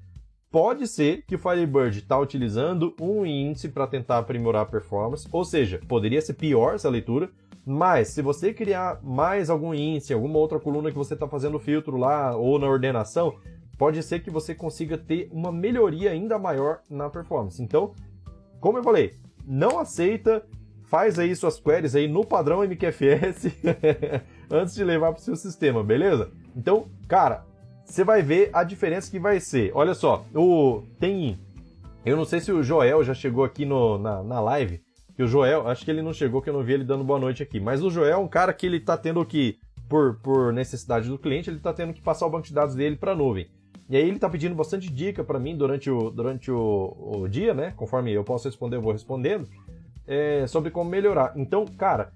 [0.52, 5.46] pode ser que o Firebird está utilizando um índice para tentar aprimorar a performance, ou
[5.46, 7.30] seja, poderia ser pior essa leitura,
[7.66, 11.98] mas se você criar mais algum índice, alguma outra coluna que você está fazendo filtro
[11.98, 13.36] lá ou na ordenação,
[13.78, 17.62] pode ser que você consiga ter uma melhoria ainda maior na performance.
[17.62, 17.94] Então,
[18.60, 19.14] como eu falei,
[19.46, 20.46] não aceita
[20.84, 23.48] faz aí suas queries aí no padrão MQFS
[24.50, 26.32] antes de levar para o seu sistema, beleza?
[26.56, 27.46] Então, cara,
[27.84, 29.72] você vai ver a diferença que vai ser.
[29.76, 31.38] Olha só, o tem
[32.08, 34.82] eu não sei se o Joel já chegou aqui no, na, na live,
[35.14, 37.20] que o Joel, acho que ele não chegou, que eu não vi ele dando boa
[37.20, 37.60] noite aqui.
[37.60, 39.58] Mas o Joel é um cara que ele tá tendo que,
[39.90, 42.96] por, por necessidade do cliente, ele tá tendo que passar o banco de dados dele
[42.96, 43.50] para nuvem.
[43.90, 47.54] E aí ele tá pedindo bastante dica para mim durante, o, durante o, o, dia,
[47.54, 47.74] né?
[47.76, 49.48] Conforme eu posso responder, eu vou respondendo.
[50.06, 51.34] É, sobre como melhorar.
[51.36, 52.14] Então, cara,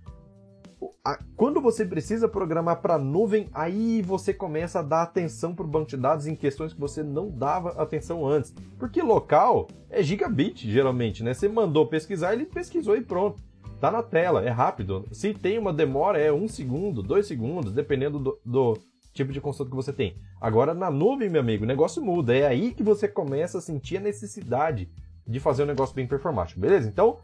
[1.36, 5.90] quando você precisa programar para nuvem, aí você começa a dar atenção para o banco
[5.90, 8.54] de dados em questões que você não dava atenção antes.
[8.78, 11.34] Porque local é gigabit, geralmente, né?
[11.34, 13.42] Você mandou pesquisar, ele pesquisou e pronto.
[13.80, 15.08] Tá na tela, é rápido.
[15.12, 18.78] Se tem uma demora, é um segundo, dois segundos, dependendo do, do
[19.14, 20.16] tipo de consulta que você tem.
[20.40, 22.36] Agora, na nuvem, meu amigo, o negócio muda.
[22.36, 24.90] É aí que você começa a sentir a necessidade
[25.28, 26.88] de fazer um negócio bem performático, beleza?
[26.88, 27.20] Então,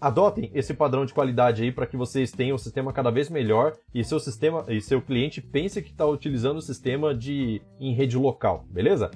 [0.00, 3.74] adotem esse padrão de qualidade aí para que vocês tenham o sistema cada vez melhor
[3.94, 8.18] e seu sistema e seu cliente pense que está utilizando o sistema de em rede
[8.18, 9.10] local, beleza?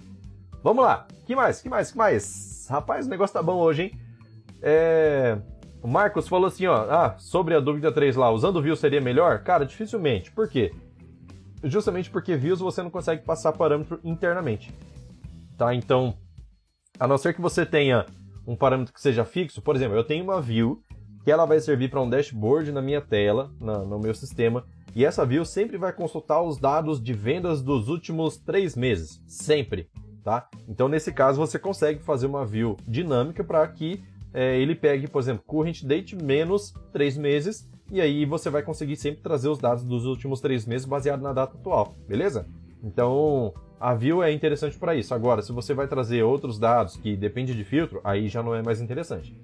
[0.62, 1.07] Vamos lá.
[1.27, 1.61] Que mais?
[1.61, 1.92] Que mais?
[1.92, 2.66] Que mais?
[2.71, 3.92] Rapaz, o negócio tá bom hoje, hein?
[4.62, 5.38] É...
[5.83, 9.44] O Marcos falou assim, ó, ah, sobre a dúvida 3 lá, usando views seria melhor?
[9.44, 10.33] Cara, dificilmente.
[10.33, 10.73] Por quê?
[11.64, 14.73] Justamente porque views você não consegue passar parâmetro internamente.
[15.57, 15.75] Tá?
[15.75, 16.14] Então,
[16.99, 18.07] a não ser que você tenha
[18.47, 20.83] um parâmetro que seja fixo, por exemplo, eu tenho uma view
[21.25, 25.05] que ela vai servir para um dashboard na minha tela, na, no meu sistema, e
[25.05, 29.90] essa view sempre vai consultar os dados de vendas dos últimos três meses, sempre,
[30.25, 30.49] tá?
[30.66, 35.21] Então nesse caso você consegue fazer uma view dinâmica para que é, ele pegue, por
[35.21, 39.85] exemplo, current date menos três meses, e aí você vai conseguir sempre trazer os dados
[39.85, 42.46] dos últimos três meses baseado na data atual, beleza?
[42.83, 45.14] Então a view é interessante para isso.
[45.14, 48.62] Agora, se você vai trazer outros dados que depende de filtro, aí já não é
[48.62, 49.35] mais interessante.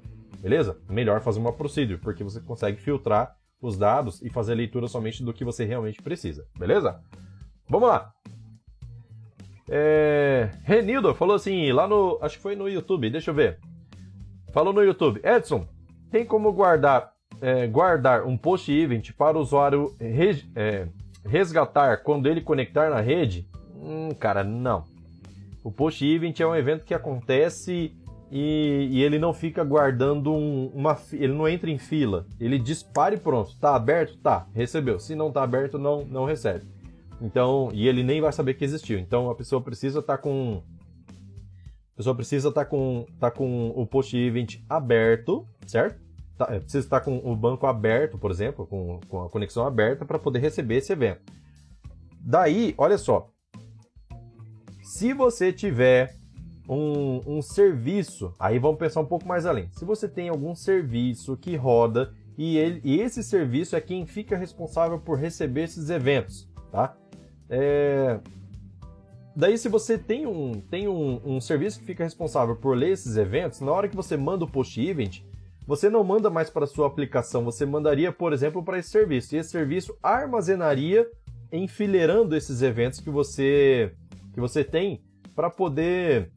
[0.40, 0.76] Beleza?
[0.90, 5.22] Melhor fazer uma procedure, porque você consegue filtrar os dados e fazer a leitura somente
[5.22, 6.46] do que você realmente precisa.
[6.58, 7.00] Beleza?
[7.68, 8.12] Vamos lá.
[9.70, 10.50] É...
[10.64, 12.18] Renildo falou assim, lá no.
[12.20, 13.58] Acho que foi no YouTube, deixa eu ver.
[14.52, 15.20] Falou no YouTube.
[15.24, 15.66] Edson,
[16.10, 17.13] tem como guardar,
[17.44, 20.88] é, guardar um post event para o usuário re, é,
[21.26, 23.46] resgatar quando ele conectar na rede?
[23.76, 24.84] Hum, cara, não.
[25.62, 27.94] O Post Event é um evento que acontece
[28.30, 30.98] e, e ele não fica guardando um, uma.
[31.12, 32.26] Ele não entra em fila.
[32.38, 33.54] Ele dispara e pronto.
[33.58, 34.16] Tá aberto?
[34.18, 34.46] Tá.
[34.54, 34.98] Recebeu.
[34.98, 36.66] Se não tá aberto, não, não recebe.
[37.20, 38.98] Então, e ele nem vai saber que existiu.
[38.98, 40.62] Então a pessoa precisa estar tá com.
[41.94, 46.03] A pessoa precisa estar tá com, tá com o Post Event aberto, certo?
[46.36, 50.04] Tá, é, precisa estar com o banco aberto, por exemplo, com, com a conexão aberta
[50.04, 51.20] para poder receber esse evento.
[52.20, 53.28] Daí, olha só,
[54.82, 56.16] se você tiver
[56.68, 59.68] um, um serviço, aí vamos pensar um pouco mais além.
[59.72, 64.36] Se você tem algum serviço que roda e, ele, e esse serviço é quem fica
[64.36, 66.96] responsável por receber esses eventos, tá?
[67.48, 68.18] É...
[69.36, 73.16] Daí, se você tem, um, tem um, um serviço que fica responsável por ler esses
[73.16, 75.22] eventos, na hora que você manda o post-event,
[75.66, 79.34] você não manda mais para sua aplicação, você mandaria, por exemplo, para esse serviço.
[79.34, 81.08] E esse serviço armazenaria
[81.50, 83.92] enfileirando esses eventos que você
[84.32, 85.00] que você tem
[85.34, 86.32] para poder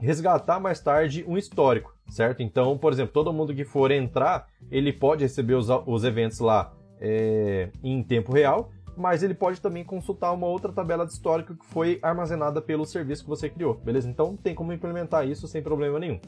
[0.00, 2.42] resgatar mais tarde um histórico, certo?
[2.42, 6.74] Então, por exemplo, todo mundo que for entrar, ele pode receber os, os eventos lá
[7.00, 11.64] é, em tempo real, mas ele pode também consultar uma outra tabela de histórico que
[11.66, 14.10] foi armazenada pelo serviço que você criou, beleza?
[14.10, 16.20] Então tem como implementar isso sem problema nenhum.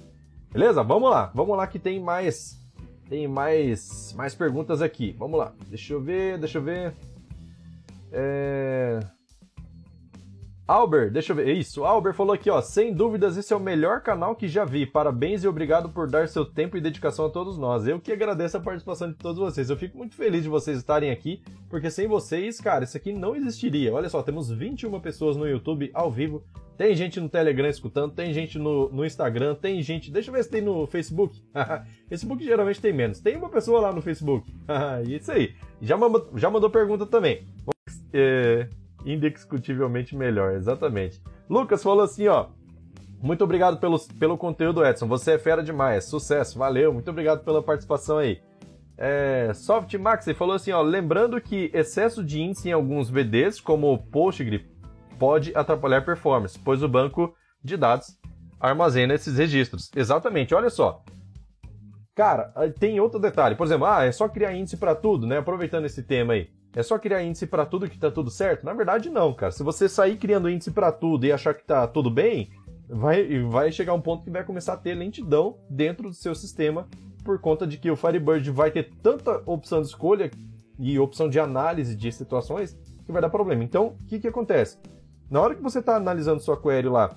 [0.55, 0.85] Beleza?
[0.85, 2.57] Vamos lá, vamos lá que tem mais
[3.09, 5.11] tem mais mais perguntas aqui.
[5.19, 5.53] Vamos lá.
[5.67, 6.95] Deixa eu ver, deixa eu ver.
[8.13, 9.01] É...
[10.67, 11.55] Albert, deixa eu ver.
[11.55, 12.61] Isso, Albert falou aqui, ó.
[12.63, 14.87] Sem dúvidas, esse é o melhor canal que já vi.
[14.87, 17.87] Parabéns e obrigado por dar seu tempo e dedicação a todos nós.
[17.87, 19.69] Eu que agradeço a participação de todos vocês.
[19.69, 23.37] Eu fico muito feliz de vocês estarem aqui, porque sem vocês, cara, isso aqui não
[23.37, 23.93] existiria.
[23.93, 26.43] Olha só, temos 21 pessoas no YouTube ao vivo.
[26.79, 30.11] Tem gente no Telegram escutando, tem gente no, no Instagram, tem gente.
[30.11, 31.43] Deixa eu ver se tem no Facebook.
[32.09, 33.21] Facebook geralmente tem menos.
[33.21, 34.51] Tem uma pessoa lá no Facebook.
[35.07, 35.55] isso aí.
[35.83, 37.47] Já mandou, já mandou pergunta também.
[38.15, 38.67] É
[39.05, 41.23] indiscutivelmente melhor, exatamente.
[41.49, 42.47] Lucas falou assim, ó.
[43.21, 45.07] Muito obrigado pelo, pelo conteúdo, Edson.
[45.07, 46.05] Você é fera demais.
[46.05, 46.93] Sucesso, valeu.
[46.93, 48.41] Muito obrigado pela participação aí.
[48.99, 50.83] É, Softmax falou assim, ó.
[50.83, 54.67] Lembrando que excesso de índice em alguns VDs, como o Postgre,
[55.19, 58.19] pode atrapalhar performance, pois o banco de dados
[58.61, 59.91] armazena esses registros.
[59.95, 61.03] Exatamente, olha só.
[62.15, 63.57] Cara, tem outro detalhe.
[63.57, 65.39] Por exemplo, ah, é só criar índice para tudo, né?
[65.39, 66.49] Aproveitando esse tema aí.
[66.77, 68.65] É só criar índice para tudo que tá tudo certo?
[68.65, 69.53] Na verdade, não, cara.
[69.53, 72.51] Se você sair criando índice para tudo e achar que tá tudo bem,
[72.89, 76.89] vai, vai chegar um ponto que vai começar a ter lentidão dentro do seu sistema
[77.25, 80.31] por conta de que o Firebird vai ter tanta opção de escolha
[80.79, 83.63] e opção de análise de situações que vai dar problema.
[83.63, 84.79] Então, o que, que acontece?
[85.31, 87.15] Na hora que você está analisando sua query lá,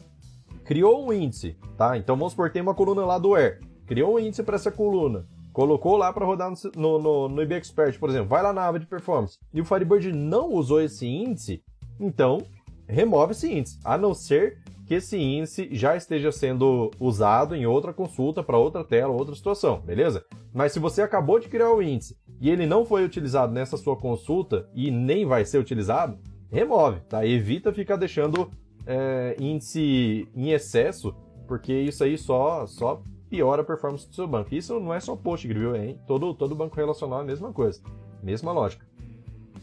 [0.64, 1.98] criou um índice, tá?
[1.98, 5.26] Então vamos supor, tem uma coluna lá do where, criou um índice para essa coluna,
[5.58, 8.78] colocou lá para rodar no, no, no IB Expert, por exemplo, vai lá na aba
[8.78, 11.64] de performance, e o Firebird não usou esse índice,
[12.00, 12.44] então
[12.88, 17.92] remove esse índice, a não ser que esse índice já esteja sendo usado em outra
[17.92, 20.24] consulta para outra tela, outra situação, beleza?
[20.54, 23.98] Mas se você acabou de criar o índice e ele não foi utilizado nessa sua
[23.98, 26.20] consulta e nem vai ser utilizado,
[26.52, 27.26] remove, tá?
[27.26, 28.48] Evita ficar deixando
[28.86, 31.16] é, índice em excesso,
[31.48, 34.54] porque isso aí só, só piora a performance do seu banco.
[34.54, 35.76] Isso não é só Postgre, viu?
[35.76, 36.00] Hein?
[36.08, 37.82] Todo, todo banco relacional é a mesma coisa,
[38.22, 38.86] mesma lógica.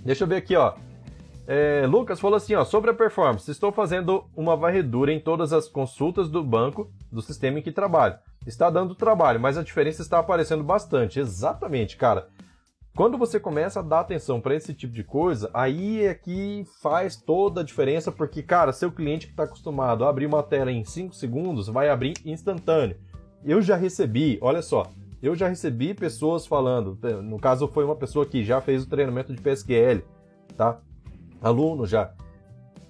[0.05, 0.75] Deixa eu ver aqui, ó.
[1.47, 5.69] É, Lucas falou assim, ó, sobre a performance, estou fazendo uma varredura em todas as
[5.69, 8.19] consultas do banco do sistema em que trabalho.
[8.47, 11.21] Está dando trabalho, mas a diferença está aparecendo bastante.
[11.21, 12.29] Exatamente, cara.
[12.97, 17.17] Quando você começa a dar atenção para esse tipo de coisa, aí é que faz
[17.17, 20.85] toda a diferença, porque, cara, seu cliente que está acostumado a abrir uma tela em
[20.85, 22.97] 5 segundos vai abrir instantâneo.
[23.45, 24.91] Eu já recebi, olha só,
[25.23, 29.35] eu já recebi pessoas falando, no caso foi uma pessoa que já fez o treinamento
[29.35, 30.03] de PSQL,
[30.57, 30.81] tá?
[31.45, 32.13] aluno já.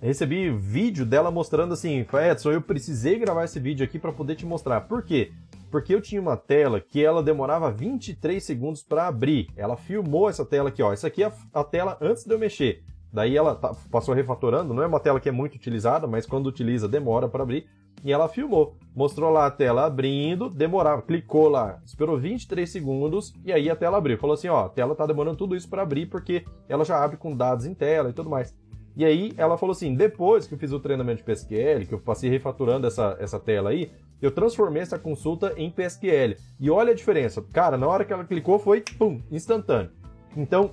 [0.00, 4.46] Recebi vídeo dela mostrando assim, Edson, eu precisei gravar esse vídeo aqui para poder te
[4.46, 4.82] mostrar.
[4.82, 5.32] Por quê?
[5.70, 9.48] Porque eu tinha uma tela que ela demorava 23 segundos para abrir.
[9.56, 10.92] Ela filmou essa tela aqui, ó.
[10.92, 12.84] Essa aqui é a tela antes de eu mexer.
[13.12, 16.46] Daí ela tá, passou refatorando, não é uma tela que é muito utilizada, mas quando
[16.46, 17.66] utiliza demora para abrir.
[18.04, 23.50] E ela filmou, mostrou lá a tela abrindo, demorava, clicou lá, esperou 23 segundos e
[23.50, 24.18] aí a tela abriu.
[24.18, 27.16] Falou assim, ó, a tela tá demorando tudo isso para abrir porque ela já abre
[27.16, 28.54] com dados em tela e tudo mais.
[28.94, 31.98] E aí ela falou assim, depois que eu fiz o treinamento de PSQL, que eu
[31.98, 33.90] passei refatorando essa, essa tela aí,
[34.20, 36.36] eu transformei essa consulta em PSQL.
[36.60, 37.42] E olha a diferença.
[37.54, 39.90] Cara, na hora que ela clicou foi, pum, instantâneo.
[40.36, 40.70] Então,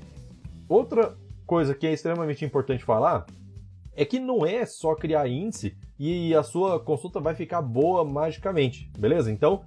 [0.68, 1.16] outra
[1.48, 3.26] coisa que é extremamente importante falar
[3.96, 8.90] é que não é só criar índice e a sua consulta vai ficar boa magicamente,
[8.98, 9.32] beleza?
[9.32, 9.64] Então,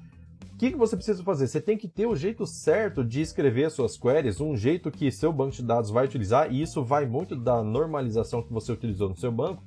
[0.53, 1.49] o que, que você precisa fazer?
[1.49, 5.33] Você tem que ter o jeito certo de escrever suas queries, um jeito que seu
[5.33, 9.17] banco de dados vai utilizar, e isso vai muito da normalização que você utilizou no
[9.17, 9.63] seu banco,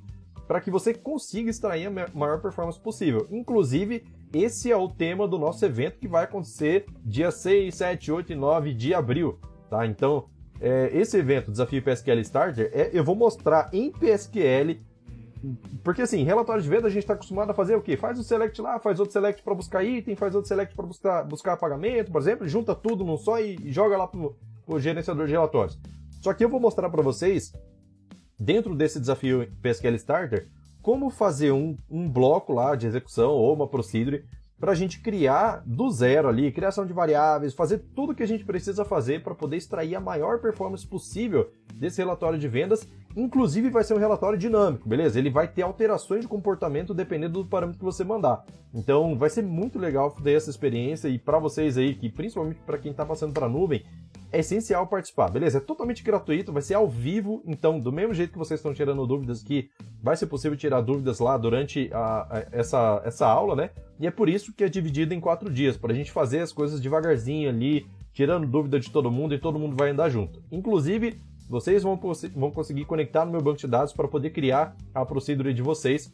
[0.46, 3.28] para que você consiga extrair a maior performance possível.
[3.30, 8.32] Inclusive, esse é o tema do nosso evento que vai acontecer dia 6, 7, 8
[8.32, 9.86] e 9 de abril, tá?
[9.86, 10.24] Então,
[10.60, 14.80] é, esse evento, Desafio PSQL Starter, é, eu vou mostrar em PSQL.
[15.84, 17.96] Porque assim, relatório de venda a gente está acostumado a fazer o quê?
[17.96, 21.22] Faz o select lá, faz outro select para buscar item, faz outro select para buscar,
[21.24, 25.26] buscar pagamento, por exemplo, junta tudo num só e, e joga lá pro, pro gerenciador
[25.26, 25.78] de relatórios.
[26.20, 27.52] Só que eu vou mostrar para vocês,
[28.38, 30.48] dentro desse desafio PSQL Starter,
[30.82, 34.24] como fazer um, um bloco lá de execução ou uma procedure
[34.58, 38.44] para a gente criar do zero ali, criação de variáveis, fazer tudo que a gente
[38.44, 42.88] precisa fazer para poder extrair a maior performance possível desse relatório de vendas.
[43.18, 45.18] Inclusive vai ser um relatório dinâmico, beleza?
[45.18, 48.44] Ele vai ter alterações de comportamento dependendo do parâmetro que você mandar.
[48.72, 52.78] Então vai ser muito legal ter essa experiência e para vocês aí, que principalmente para
[52.78, 53.82] quem está passando para a nuvem,
[54.30, 55.58] é essencial participar, beleza?
[55.58, 59.04] É totalmente gratuito, vai ser ao vivo, então, do mesmo jeito que vocês estão tirando
[59.04, 59.68] dúvidas aqui,
[60.00, 63.70] vai ser possível tirar dúvidas lá durante a, a, essa, essa aula, né?
[63.98, 66.52] E é por isso que é dividido em quatro dias, para a gente fazer as
[66.52, 70.42] coisas devagarzinho ali, tirando dúvida de todo mundo e todo mundo vai andar junto.
[70.52, 71.98] Inclusive, vocês vão,
[72.34, 76.12] vão conseguir conectar no meu banco de dados para poder criar a procedura de vocês.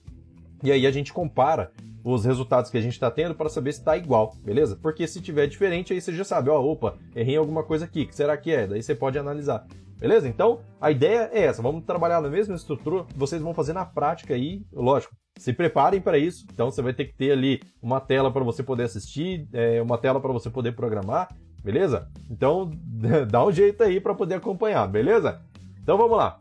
[0.63, 1.73] E aí a gente compara
[2.05, 4.79] os resultados que a gente está tendo para saber se está igual, beleza?
[4.81, 8.15] Porque se tiver diferente, aí você já sabe, ó, opa, errei alguma coisa aqui, que
[8.15, 8.67] será que é?
[8.67, 9.67] Daí você pode analisar.
[9.99, 10.29] Beleza?
[10.29, 14.35] Então, a ideia é essa, vamos trabalhar na mesma estrutura, vocês vão fazer na prática
[14.35, 15.15] aí, lógico.
[15.39, 18.63] Se preparem para isso, então você vai ter que ter ali uma tela para você
[18.63, 22.09] poder assistir, é, uma tela para você poder programar, beleza?
[22.31, 22.71] Então,
[23.31, 25.41] dá um jeito aí para poder acompanhar, beleza?
[25.83, 26.39] Então vamos lá.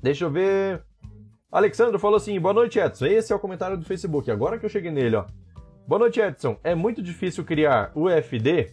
[0.00, 0.82] Deixa eu ver.
[1.50, 3.06] Alexandre falou assim: boa noite, Edson.
[3.06, 4.30] Esse é o comentário do Facebook.
[4.30, 5.26] Agora que eu cheguei nele, ó.
[5.86, 6.56] Boa noite, Edson.
[6.62, 8.70] É muito difícil criar o UFD,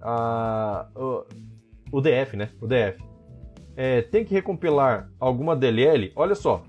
[0.00, 1.24] a, o,
[1.90, 2.50] o DF, né?
[2.60, 3.02] O DF.
[3.76, 6.12] É, tem que recompilar alguma DLL.
[6.14, 6.62] Olha só.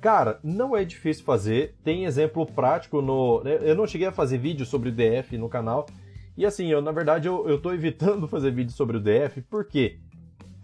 [0.00, 1.76] Cara, não é difícil fazer.
[1.82, 3.42] Tem exemplo prático no.
[3.44, 5.86] Eu não cheguei a fazer vídeo sobre DF no canal.
[6.36, 9.64] E assim, eu na verdade eu, eu tô evitando fazer vídeo sobre o DF, por
[9.64, 9.98] quê?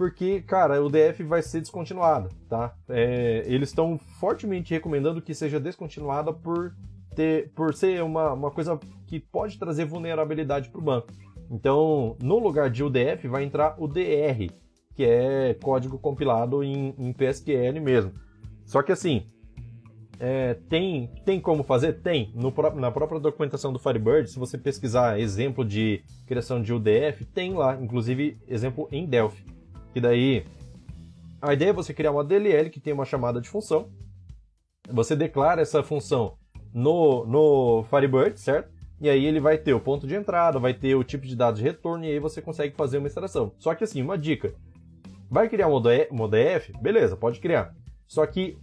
[0.03, 2.75] porque, cara, o DF vai ser descontinuado, tá?
[2.89, 6.75] É, eles estão fortemente recomendando que seja descontinuada por,
[7.15, 11.07] ter, por ser uma, uma coisa que pode trazer vulnerabilidade para o banco.
[11.49, 14.51] Então, no lugar de UDF, vai entrar o DR,
[14.95, 18.13] que é código compilado em, em PSQL mesmo.
[18.65, 19.27] Só que assim,
[20.25, 21.95] é, tem, tem como fazer?
[21.95, 22.33] Tem.
[22.33, 27.53] No, na própria documentação do Firebird, se você pesquisar exemplo de criação de UDF, tem
[27.55, 29.45] lá, inclusive exemplo em Delphi.
[29.93, 30.47] E daí,
[31.41, 33.91] a ideia é você criar uma DLL que tem uma chamada de função.
[34.89, 36.37] Você declara essa função
[36.73, 38.71] no, no Firebird, certo?
[39.01, 41.59] E aí ele vai ter o ponto de entrada, vai ter o tipo de dados
[41.59, 43.51] de retorno, e aí você consegue fazer uma extração.
[43.59, 44.55] Só que assim, uma dica.
[45.29, 46.73] Vai criar um ODF?
[46.81, 47.75] Beleza, pode criar.
[48.13, 48.59] Só que,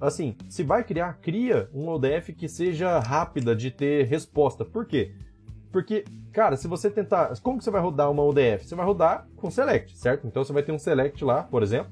[0.00, 4.64] assim, se vai criar, cria um ODF que seja rápida de ter resposta.
[4.64, 5.16] Por quê?
[5.72, 7.36] Porque, cara, se você tentar.
[7.40, 8.64] Como que você vai rodar uma ODF?
[8.64, 10.28] Você vai rodar com select, certo?
[10.28, 11.90] Então você vai ter um select lá, por exemplo.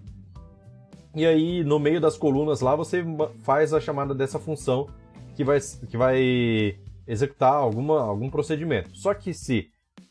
[1.12, 3.04] E aí, no meio das colunas lá, você
[3.42, 4.86] faz a chamada dessa função
[5.34, 8.96] que vai, que vai executar alguma, algum procedimento.
[8.96, 9.70] Só que se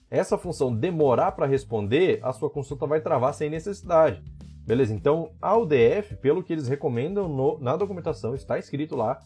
[0.10, 4.22] essa função demorar para responder, a sua consulta vai travar sem necessidade.
[4.72, 4.94] Beleza?
[4.94, 9.20] Então, a UDF, pelo que eles recomendam no, na documentação, está escrito lá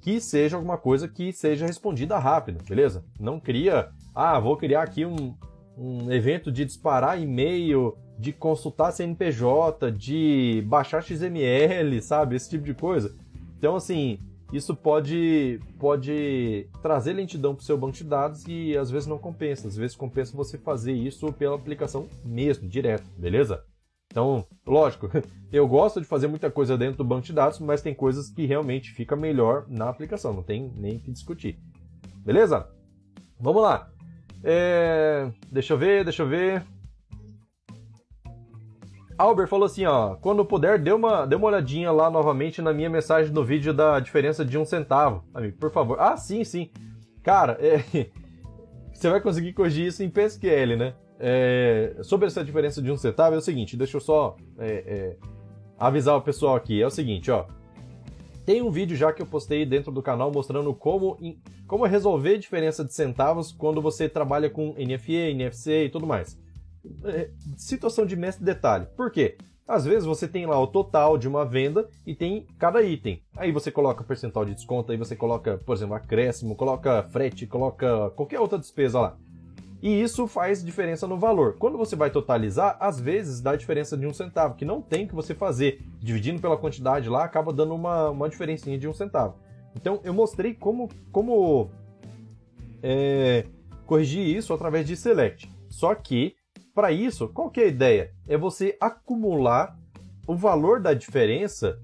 [0.00, 3.04] que seja alguma coisa que seja respondida rápido, beleza?
[3.16, 5.36] Não cria, ah, vou criar aqui um,
[5.76, 12.34] um evento de disparar e-mail, de consultar CNPJ, de baixar XML, sabe?
[12.34, 13.14] Esse tipo de coisa.
[13.56, 14.18] Então, assim,
[14.52, 19.16] isso pode, pode trazer lentidão para o seu banco de dados e às vezes não
[19.16, 19.68] compensa.
[19.68, 23.62] Às vezes compensa você fazer isso pela aplicação mesmo, direto, beleza?
[24.10, 25.10] Então, lógico,
[25.52, 28.46] eu gosto de fazer muita coisa dentro do banco de dados, mas tem coisas que
[28.46, 31.58] realmente fica melhor na aplicação, não tem nem que discutir.
[32.24, 32.68] Beleza?
[33.38, 33.90] Vamos lá.
[34.42, 35.30] É...
[35.50, 36.64] Deixa eu ver, deixa eu ver.
[39.16, 42.88] Albert falou assim, ó, quando puder, dê uma, dê uma olhadinha lá novamente na minha
[42.88, 45.98] mensagem no vídeo da diferença de um centavo, amigo, por favor.
[45.98, 46.70] Ah, sim, sim.
[47.22, 47.78] Cara, é...
[48.94, 50.94] você vai conseguir corrigir isso em PSQL, né?
[51.20, 55.16] É, sobre essa diferença de um centavo é o seguinte, deixa eu só é, é,
[55.78, 56.80] avisar o pessoal aqui.
[56.80, 57.46] É o seguinte, ó.
[58.46, 61.18] Tem um vídeo já que eu postei dentro do canal mostrando como,
[61.66, 66.38] como resolver diferença de centavos quando você trabalha com NFE, NFC e tudo mais.
[67.04, 68.86] É, situação de mestre detalhe.
[68.96, 69.36] Por quê?
[69.66, 73.22] Às vezes você tem lá o total de uma venda e tem cada item.
[73.36, 78.08] Aí você coloca percentual de desconto, aí você coloca, por exemplo, acréscimo, coloca frete, coloca
[78.12, 79.18] qualquer outra despesa lá.
[79.80, 81.56] E isso faz diferença no valor.
[81.58, 85.14] Quando você vai totalizar, às vezes dá diferença de um centavo, que não tem que
[85.14, 85.80] você fazer.
[86.00, 89.36] Dividindo pela quantidade lá, acaba dando uma, uma diferencinha de um centavo.
[89.76, 91.70] Então eu mostrei como, como
[92.82, 93.44] é,
[93.86, 95.48] corrigir isso através de select.
[95.68, 96.34] Só que,
[96.74, 98.12] para isso, qual que é a ideia?
[98.26, 99.78] É você acumular
[100.26, 101.78] o valor da diferença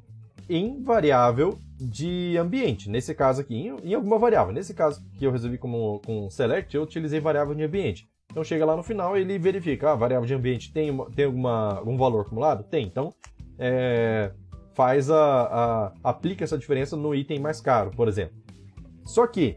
[0.49, 2.89] em variável de ambiente.
[2.89, 4.53] Nesse caso aqui, em, em, alguma variável.
[4.53, 8.09] Nesse caso que eu resolvi como, com select, eu utilizei variável de ambiente.
[8.31, 11.79] Então chega lá no final ele verifica, ah, a variável de ambiente tem, tem alguma,
[11.79, 12.65] algum valor acumulado?
[12.65, 12.85] Tem.
[12.85, 13.13] Então
[13.59, 14.33] é,
[14.73, 18.35] faz a, a, aplica essa diferença no item mais caro, por exemplo.
[19.05, 19.57] Só que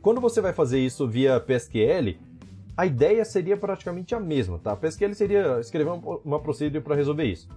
[0.00, 2.18] quando você vai fazer isso via PSQL,
[2.76, 4.76] a ideia seria praticamente a mesma, tá?
[4.76, 7.48] PSQL seria escrever uma, uma procedure para resolver isso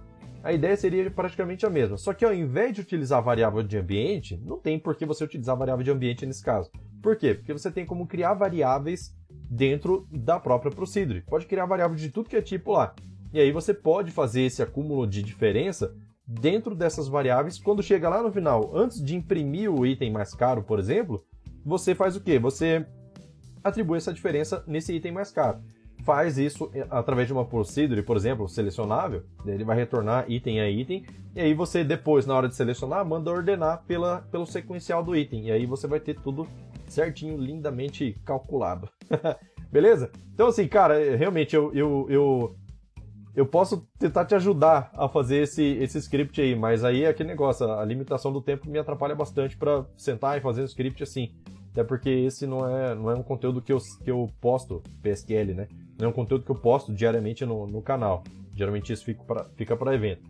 [0.42, 1.96] a ideia seria praticamente a mesma.
[1.96, 5.24] Só que ao invés de utilizar a variável de ambiente, não tem por que você
[5.24, 6.70] utilizar a variável de ambiente nesse caso.
[7.02, 7.34] Por quê?
[7.34, 11.22] Porque você tem como criar variáveis dentro da própria procedure.
[11.22, 12.94] Pode criar variável de tudo que é tipo lá.
[13.32, 15.94] E aí você pode fazer esse acúmulo de diferença
[16.26, 17.58] dentro dessas variáveis.
[17.58, 21.22] Quando chega lá no final, antes de imprimir o item mais caro, por exemplo,
[21.64, 22.38] você faz o quê?
[22.38, 22.86] Você
[23.62, 25.60] atribui essa diferença nesse item mais caro
[26.08, 31.04] faz isso através de uma procedure, por exemplo, selecionável, ele vai retornar item a item,
[31.36, 35.48] e aí você depois, na hora de selecionar, manda ordenar pela, pelo sequencial do item,
[35.48, 36.48] e aí você vai ter tudo
[36.86, 38.88] certinho, lindamente calculado.
[39.70, 40.10] Beleza?
[40.32, 42.56] Então assim, cara, é, realmente eu, eu, eu,
[43.36, 47.28] eu posso tentar te ajudar a fazer esse, esse script aí, mas aí é aquele
[47.28, 51.34] negócio, a limitação do tempo me atrapalha bastante para sentar e fazer um script assim.
[51.70, 55.54] Até porque esse não é, não é um conteúdo que eu, que eu posto PSQL,
[55.54, 55.68] né?
[56.00, 58.22] É um conteúdo que eu posto diariamente no, no canal.
[58.54, 60.22] Geralmente isso fica para evento.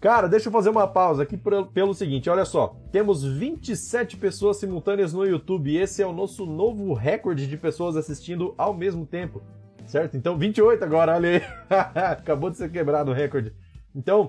[0.00, 2.76] Cara, deixa eu fazer uma pausa aqui pelo, seguinte, olha só.
[2.92, 8.54] Temos 27 pessoas simultâneas no YouTube esse é o nosso novo recorde de pessoas assistindo
[8.58, 9.42] ao mesmo tempo.
[9.86, 10.16] Certo?
[10.16, 11.42] Então 28 agora, olha aí.
[11.94, 13.52] Acabou de ser quebrado o recorde.
[13.94, 14.28] Então,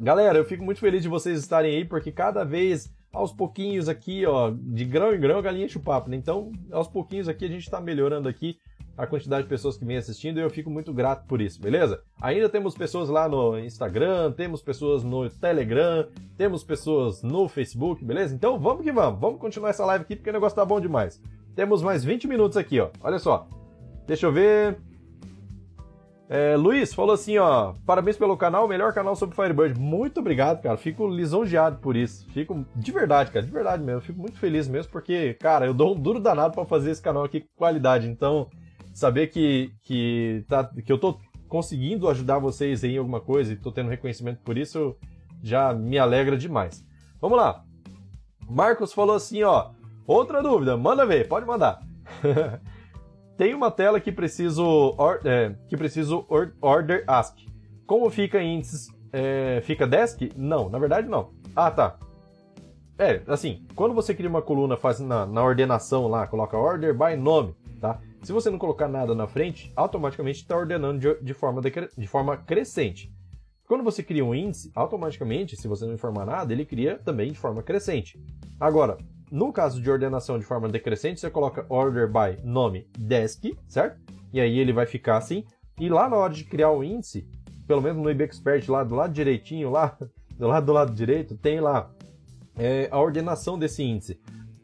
[0.00, 4.24] galera, eu fico muito feliz de vocês estarem aí porque cada vez aos pouquinhos aqui,
[4.26, 6.16] ó, de grão em grão a galinha enche o papo, né?
[6.16, 8.58] Então, aos pouquinhos aqui a gente está melhorando aqui
[8.96, 12.02] a quantidade de pessoas que vem assistindo e eu fico muito grato por isso, beleza?
[12.20, 18.34] Ainda temos pessoas lá no Instagram, temos pessoas no Telegram, temos pessoas no Facebook, beleza?
[18.34, 21.22] Então vamos que vamos, vamos continuar essa live aqui porque o negócio tá bom demais.
[21.54, 22.90] Temos mais 20 minutos aqui, ó.
[23.02, 23.46] Olha só.
[24.06, 24.78] Deixa eu ver.
[26.28, 29.78] É, Luiz falou assim, ó, parabéns pelo canal, melhor canal sobre Firebird.
[29.78, 30.78] Muito obrigado, cara.
[30.78, 32.26] Fico lisonjeado por isso.
[32.30, 34.00] Fico de verdade, cara, de verdade mesmo.
[34.00, 37.24] Fico muito feliz mesmo porque, cara, eu dou um duro danado para fazer esse canal
[37.24, 38.08] aqui com qualidade.
[38.08, 38.48] Então,
[38.92, 41.18] saber que que tá que eu tô
[41.48, 44.96] conseguindo ajudar vocês em alguma coisa e tô tendo reconhecimento por isso,
[45.42, 46.82] já me alegra demais.
[47.20, 47.62] Vamos lá.
[48.48, 49.70] Marcos falou assim, ó,
[50.06, 51.80] outra dúvida, manda ver, pode mandar.
[53.36, 57.36] Tem uma tela que preciso, or, é, que preciso or, order ask.
[57.86, 58.88] Como fica índices?
[59.12, 60.32] É, fica desk?
[60.34, 61.32] Não, na verdade não.
[61.54, 61.98] Ah, tá.
[62.98, 67.16] É, assim, quando você cria uma coluna, faz na, na ordenação lá, coloca order by
[67.16, 67.54] nome?
[68.22, 72.06] Se você não colocar nada na frente, automaticamente está ordenando de, de, forma de, de
[72.06, 73.12] forma crescente.
[73.66, 77.38] Quando você cria um índice, automaticamente, se você não informar nada, ele cria também de
[77.38, 78.22] forma crescente.
[78.60, 78.96] Agora,
[79.30, 83.98] no caso de ordenação de forma decrescente, você coloca order by nome desk, certo?
[84.32, 85.44] E aí ele vai ficar assim.
[85.80, 87.26] E lá na hora de criar o índice,
[87.66, 89.96] pelo menos no IBExpert, lá do lado direitinho, lá
[90.38, 91.90] do lado do lado direito, tem lá
[92.56, 94.20] é, a ordenação desse índice.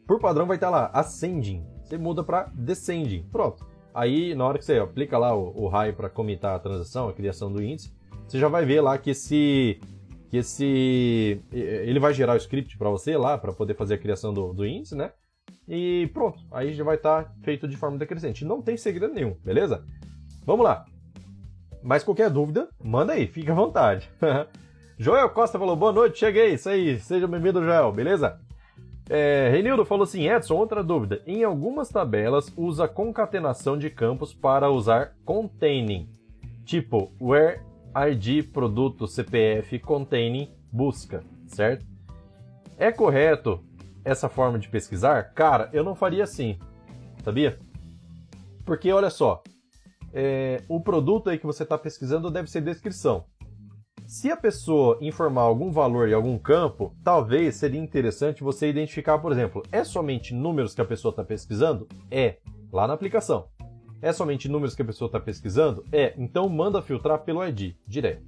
[0.07, 1.78] Por padrão vai estar lá ascending.
[1.89, 3.23] Você muda para descending.
[3.31, 3.65] Pronto.
[3.91, 7.13] Aí na hora que você aplica lá o, o raio para comitar a transação, a
[7.13, 7.91] criação do índice,
[8.27, 9.81] você já vai ver lá que esse
[10.29, 14.31] que esse ele vai gerar o script para você lá para poder fazer a criação
[14.31, 15.11] do, do índice, né?
[15.67, 18.45] E pronto, aí já vai estar tá feito de forma decrescente.
[18.45, 19.83] Não tem segredo nenhum, beleza?
[20.45, 20.85] Vamos lá.
[21.81, 24.07] Mas qualquer dúvida, manda aí, fica à vontade.
[24.99, 28.39] Joel Costa falou, boa noite, cheguei, isso aí, seja bem-vindo, Joel, beleza?
[29.09, 31.21] É, Renildo falou assim, Edson, outra dúvida.
[31.25, 36.07] Em algumas tabelas usa concatenação de campos para usar containing,
[36.63, 37.59] tipo where
[38.07, 41.83] ID produto CPF containing busca, certo?
[42.77, 43.63] É correto
[44.05, 45.33] essa forma de pesquisar?
[45.33, 46.59] Cara, eu não faria assim,
[47.23, 47.57] sabia?
[48.63, 49.41] Porque olha só,
[50.13, 53.25] é, o produto aí que você está pesquisando deve ser descrição.
[54.09, 59.31] Se a pessoa informar algum valor em algum campo, talvez seria interessante você identificar, por
[59.31, 61.87] exemplo, é somente números que a pessoa está pesquisando?
[62.09, 62.37] É,
[62.73, 63.49] lá na aplicação.
[64.01, 65.85] É somente números que a pessoa está pesquisando?
[65.91, 68.23] É, então manda filtrar pelo ID, direto.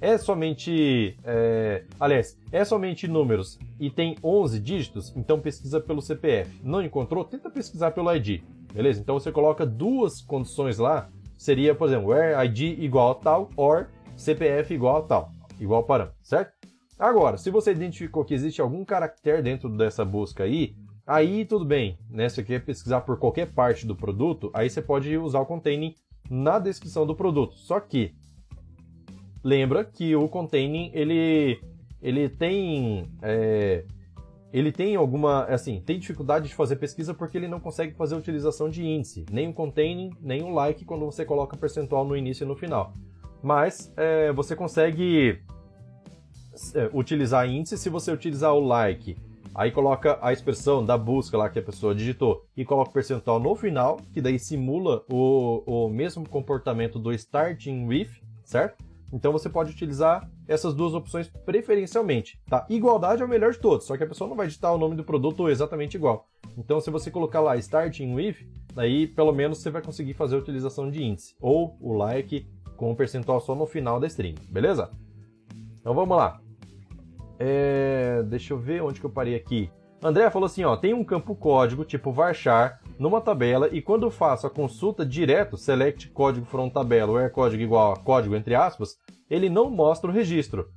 [0.00, 1.18] É somente.
[1.22, 1.84] É...
[2.00, 5.12] Aliás, é somente números e tem 11 dígitos?
[5.14, 6.50] Então pesquisa pelo CPF.
[6.64, 7.26] Não encontrou?
[7.26, 8.40] Tenta pesquisar pelo ID.
[8.72, 9.02] Beleza?
[9.02, 11.10] Então você coloca duas condições lá.
[11.36, 15.32] Seria, por exemplo, where ID igual a tal, or CPF igual a tal.
[15.60, 16.52] Igual parâmetro, certo?
[16.98, 20.74] Agora, se você identificou que existe algum caractere dentro dessa busca aí,
[21.06, 22.28] Aí tudo bem, né?
[22.28, 25.94] Se você quer pesquisar por qualquer parte do produto, aí você pode usar o containing
[26.30, 27.56] na descrição do produto.
[27.56, 28.14] Só que
[29.42, 31.60] lembra que o containing ele
[32.00, 33.84] ele tem é,
[34.50, 38.70] ele tem alguma assim tem dificuldade de fazer pesquisa porque ele não consegue fazer utilização
[38.70, 42.48] de índice, nem o containing nem o like quando você coloca percentual no início e
[42.48, 42.94] no final.
[43.44, 45.40] Mas é, você consegue
[46.74, 49.16] é, utilizar índice se você utilizar o like
[49.54, 53.38] Aí coloca a expressão da busca lá que a pessoa digitou e coloca o percentual
[53.38, 58.08] no final, que daí simula o, o mesmo comportamento do starting with,
[58.44, 58.82] certo?
[59.12, 62.66] Então você pode utilizar essas duas opções preferencialmente, tá?
[62.68, 64.96] Igualdade é o melhor de todos, só que a pessoa não vai digitar o nome
[64.96, 66.26] do produto exatamente igual.
[66.58, 68.34] Então se você colocar lá starting with,
[68.74, 72.44] daí pelo menos você vai conseguir fazer a utilização de índice ou o like
[72.76, 74.90] com o percentual só no final da string, beleza?
[75.80, 76.40] Então vamos lá.
[77.38, 79.70] É, deixa eu ver onde que eu parei aqui.
[80.02, 84.10] André falou assim, ó, tem um campo código tipo varchar numa tabela e quando eu
[84.10, 88.96] faço a consulta direto, select código from tabela, where código igual a código entre aspas,
[89.30, 90.68] ele não mostra o registro.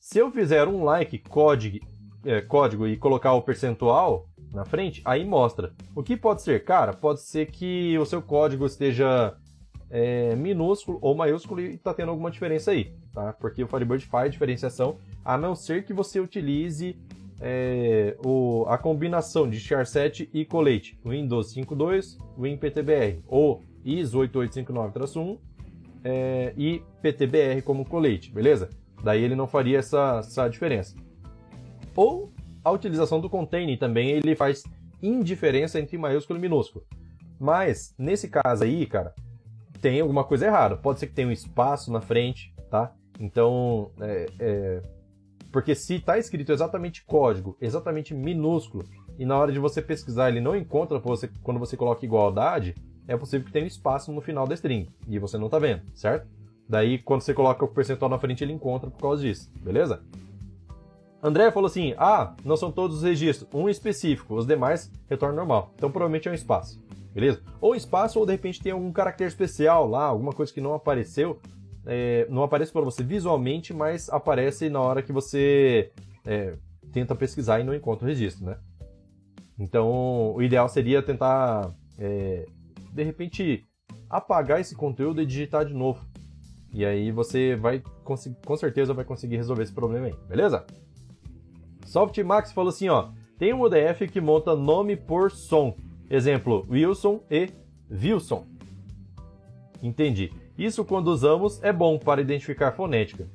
[0.00, 1.78] Se eu fizer um like código,
[2.24, 5.72] é, código e colocar o percentual na frente, aí mostra.
[5.94, 6.64] O que pode ser?
[6.64, 9.34] Cara, pode ser que o seu código esteja
[9.92, 13.34] é, minúsculo ou maiúsculo e está tendo alguma diferença aí, tá?
[13.34, 16.96] Porque o Firebird faz diferenciação a não ser que você utilize
[17.38, 25.38] é, o, a combinação de char7 e colete, Windows 5.2, WinPTBR, ou ISO 8859-1
[26.04, 28.70] é, e PTBR como colete, beleza?
[29.04, 30.96] Daí ele não faria essa, essa diferença.
[31.94, 32.32] Ou
[32.64, 34.62] a utilização do container também ele faz
[35.02, 36.86] indiferença entre maiúsculo e minúsculo.
[37.38, 39.12] Mas, nesse caso aí, cara,
[39.82, 40.76] tem alguma coisa errada.
[40.76, 42.92] Pode ser que tenha um espaço na frente, tá?
[43.20, 44.82] Então, é, é,
[45.50, 48.84] porque se está escrito exatamente código, exatamente minúsculo,
[49.18, 52.74] e na hora de você pesquisar ele não encontra você, quando você coloca igualdade,
[53.06, 55.82] é possível que tenha um espaço no final da string, e você não está vendo,
[55.94, 56.26] certo?
[56.68, 60.00] Daí, quando você coloca o percentual na frente, ele encontra por causa disso, beleza?
[61.22, 65.70] André falou assim: ah, não são todos os registros, um específico, os demais retornam normal.
[65.76, 66.81] Então provavelmente é um espaço.
[67.12, 67.42] Beleza?
[67.60, 71.40] Ou espaço, ou de repente tem algum caractere especial lá, alguma coisa que não apareceu,
[71.86, 75.90] é, não aparece para você visualmente, mas aparece na hora que você
[76.24, 76.56] é,
[76.92, 78.56] tenta pesquisar e não encontra o registro, né?
[79.58, 82.46] Então, o ideal seria tentar, é,
[82.92, 83.66] de repente,
[84.08, 86.04] apagar esse conteúdo e digitar de novo.
[86.72, 90.64] E aí você vai, com certeza, vai conseguir resolver esse problema aí, beleza?
[91.84, 95.76] Softmax falou assim, ó, tem um ODF que monta nome por som.
[96.12, 97.48] Exemplo, Wilson e
[97.90, 98.46] Wilson.
[99.82, 100.30] Entendi.
[100.58, 103.26] Isso, quando usamos, é bom para identificar fonética.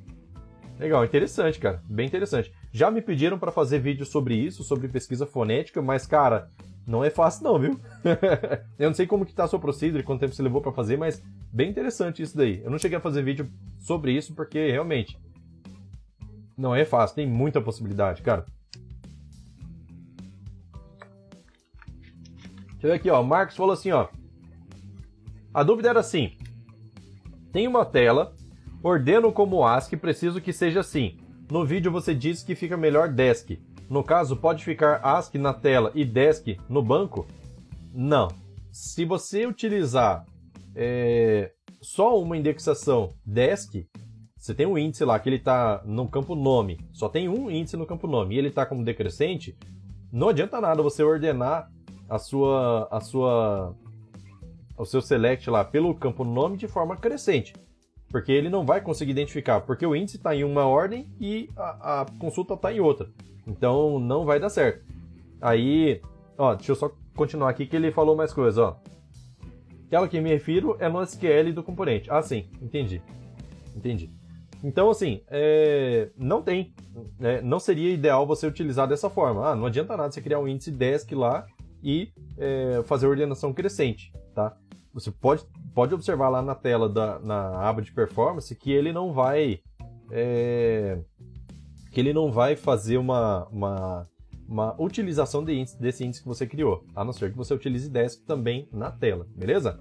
[0.78, 1.82] Legal, interessante, cara.
[1.90, 2.52] Bem interessante.
[2.70, 6.48] Já me pediram para fazer vídeo sobre isso, sobre pesquisa fonética, mas, cara,
[6.86, 7.80] não é fácil não, viu?
[8.78, 10.96] eu não sei como que tá a sua procedure, quanto tempo você levou para fazer,
[10.96, 11.20] mas
[11.52, 12.62] bem interessante isso daí.
[12.62, 13.50] Eu não cheguei a fazer vídeo
[13.80, 15.18] sobre isso porque, realmente,
[16.56, 17.16] não é fácil.
[17.16, 18.46] Tem muita possibilidade, cara.
[22.78, 23.20] Deixa eu ver aqui, ó.
[23.20, 24.06] O Marcos falou assim, ó.
[25.52, 26.32] A dúvida era assim.
[27.52, 28.32] Tem uma tela,
[28.82, 31.18] ordeno como ASCII, preciso que seja assim.
[31.50, 33.58] No vídeo você disse que fica melhor desk.
[33.90, 37.26] No caso, pode ficar ASCII na tela e desk no banco?
[37.92, 38.28] Não.
[38.70, 40.24] Se você utilizar
[40.76, 41.50] é,
[41.80, 43.88] só uma indexação desk,
[44.36, 47.76] você tem um índice lá que ele está no campo nome, só tem um índice
[47.76, 49.56] no campo nome e ele está como decrescente,
[50.12, 51.68] não adianta nada você ordenar
[52.08, 53.74] a sua, a sua,
[54.76, 57.52] o seu select lá pelo campo nome de forma crescente.
[58.10, 62.00] Porque ele não vai conseguir identificar, porque o índice está em uma ordem e a,
[62.00, 63.10] a consulta está em outra.
[63.46, 64.82] Então não vai dar certo.
[65.40, 66.00] Aí,
[66.38, 68.76] ó, deixa eu só continuar aqui que ele falou mais coisa, ó.
[69.86, 72.10] Aquela que me refiro é no SQL do componente.
[72.10, 73.02] Ah, sim, entendi.
[73.76, 74.10] Entendi.
[74.62, 76.74] Então, assim, é, não tem.
[77.20, 79.50] É, não seria ideal você utilizar dessa forma.
[79.50, 81.46] Ah, não adianta nada você criar um índice desk lá
[81.82, 84.56] e é, fazer ordenação crescente, tá?
[84.92, 89.12] Você pode, pode observar lá na tela, da, na aba de performance, que ele não
[89.12, 89.60] vai...
[90.10, 90.98] É,
[91.90, 94.06] que ele não vai fazer uma, uma,
[94.48, 97.90] uma utilização de índice, desse índice que você criou, a não ser que você utilize
[97.90, 99.80] desk também na tela, beleza?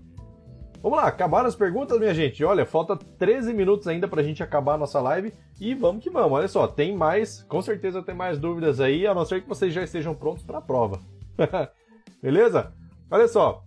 [0.81, 2.43] Vamos lá, acabaram as perguntas, minha gente.
[2.43, 6.31] Olha, falta 13 minutos ainda pra gente acabar a nossa live e vamos que vamos.
[6.33, 9.73] Olha só, tem mais, com certeza tem mais dúvidas aí, a não ser que vocês
[9.73, 10.99] já estejam prontos para a prova.
[12.21, 12.73] Beleza?
[13.09, 13.63] Olha só.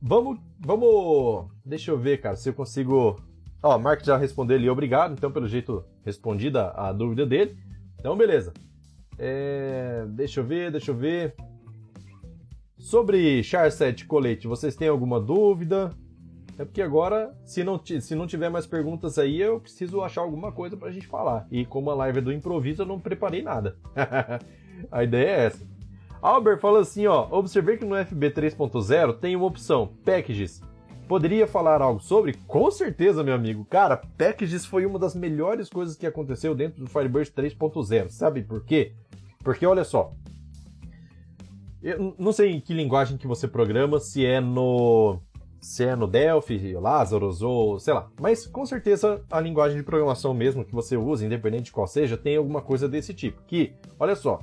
[0.00, 1.50] Vamos, vamos.
[1.64, 3.16] Deixa eu ver, cara, se eu consigo.
[3.62, 5.12] Ó, Mark já respondeu ali, obrigado.
[5.12, 7.56] Então, pelo jeito, respondida a dúvida dele.
[7.98, 8.52] Então, beleza.
[9.18, 10.04] É...
[10.08, 11.34] Deixa eu ver, deixa eu ver.
[12.78, 15.90] Sobre Charset Colete, vocês têm alguma dúvida?
[16.58, 20.52] É porque agora, se não, se não tiver mais perguntas aí, eu preciso achar alguma
[20.52, 21.46] coisa pra gente falar.
[21.50, 23.76] E como a live é do improviso, eu não preparei nada.
[24.90, 25.73] a ideia é essa.
[26.24, 30.62] Albert fala assim, ó, observei que no FB 3.0 tem uma opção, packages.
[31.06, 32.32] Poderia falar algo sobre?
[32.46, 33.66] Com certeza, meu amigo.
[33.66, 38.08] Cara, packages foi uma das melhores coisas que aconteceu dentro do Firebird 3.0.
[38.08, 38.94] Sabe por quê?
[39.40, 40.14] Porque olha só,
[41.82, 45.20] eu não sei em que linguagem que você programa, se é no
[45.60, 48.08] se é no Delphi, Lazarus ou sei lá.
[48.18, 52.16] Mas com certeza a linguagem de programação mesmo que você usa, independente de qual seja,
[52.16, 53.42] tem alguma coisa desse tipo.
[53.42, 54.40] Que, olha só,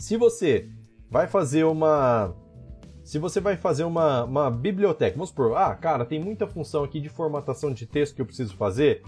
[0.00, 0.66] se você
[1.10, 2.34] vai fazer uma.
[3.04, 7.00] Se você vai fazer uma, uma biblioteca, vamos supor, ah, cara, tem muita função aqui
[7.00, 9.02] de formatação de texto que eu preciso fazer,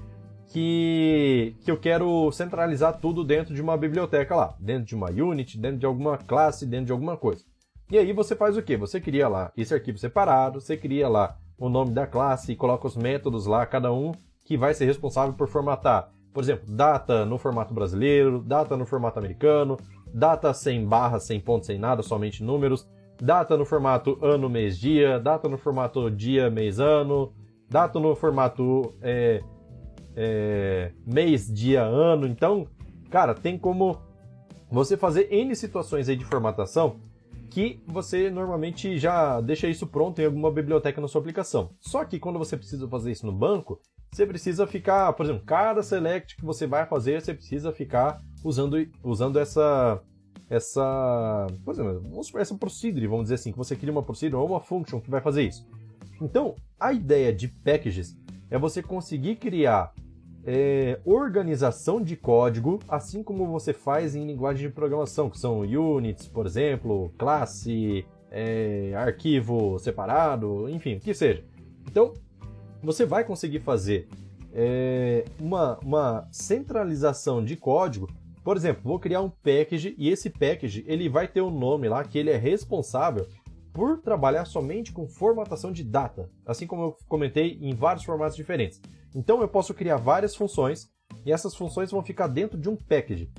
[0.49, 5.59] que, que eu quero centralizar tudo dentro de uma biblioteca lá, dentro de uma unit,
[5.59, 7.45] dentro de alguma classe, dentro de alguma coisa.
[7.91, 8.77] E aí você faz o que?
[8.77, 12.87] Você cria lá esse arquivo separado, você cria lá o nome da classe e coloca
[12.87, 14.13] os métodos lá, cada um
[14.45, 16.11] que vai ser responsável por formatar.
[16.35, 19.77] Por exemplo, data no formato brasileiro, data no formato americano,
[20.13, 22.89] data sem barras, sem pontos, sem nada, somente números,
[23.21, 27.33] data no formato ano, mês, dia, data no formato dia, mês, ano,
[27.69, 29.43] data no formato é,
[30.17, 32.27] é, mês, dia, ano.
[32.27, 32.67] Então,
[33.11, 33.99] cara, tem como
[34.71, 36.97] você fazer N situações aí de formatação
[37.51, 41.71] que você normalmente já deixa isso pronto em alguma biblioteca na sua aplicação.
[41.81, 43.79] Só que quando você precisa fazer isso no banco,
[44.11, 48.87] você precisa ficar, por exemplo, cada select que você vai fazer, você precisa ficar usando,
[49.03, 50.03] usando essa
[50.51, 54.61] essa, por exemplo, essa procedure, vamos dizer assim, que você cria uma procedure ou uma
[54.61, 55.67] function que vai fazer isso.
[56.21, 58.15] Então, a ideia de packages
[58.51, 59.95] é você conseguir criar
[60.45, 66.27] é, organização de código, assim como você faz em linguagem de programação, que são units,
[66.27, 71.43] por exemplo, classe, é, arquivo separado, enfim, o que seja.
[71.89, 72.13] Então,
[72.83, 74.07] você vai conseguir fazer
[74.53, 78.07] é, uma, uma centralização de código
[78.45, 82.05] por exemplo, vou criar um package e esse package ele vai ter um nome lá
[82.05, 83.27] que ele é responsável
[83.73, 88.81] por trabalhar somente com formatação de data, assim como eu comentei em vários formatos diferentes.
[89.15, 90.91] Então eu posso criar várias funções
[91.25, 93.31] e essas funções vão ficar dentro de um package.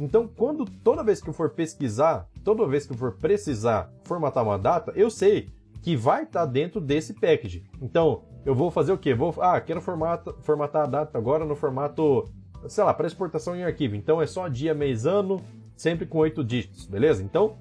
[0.00, 4.44] Então, quando toda vez que eu for pesquisar, toda vez que eu for precisar formatar
[4.44, 5.48] uma data, eu sei
[5.82, 7.64] que vai estar dentro desse package.
[7.80, 9.12] Então, eu vou fazer o quê?
[9.12, 12.24] Vou, ah, quero formata, formatar a data agora no formato,
[12.66, 13.94] sei lá, para exportação em arquivo.
[13.94, 15.42] Então é só dia, mês, ano,
[15.76, 17.22] sempre com oito dígitos, beleza?
[17.22, 17.56] Então,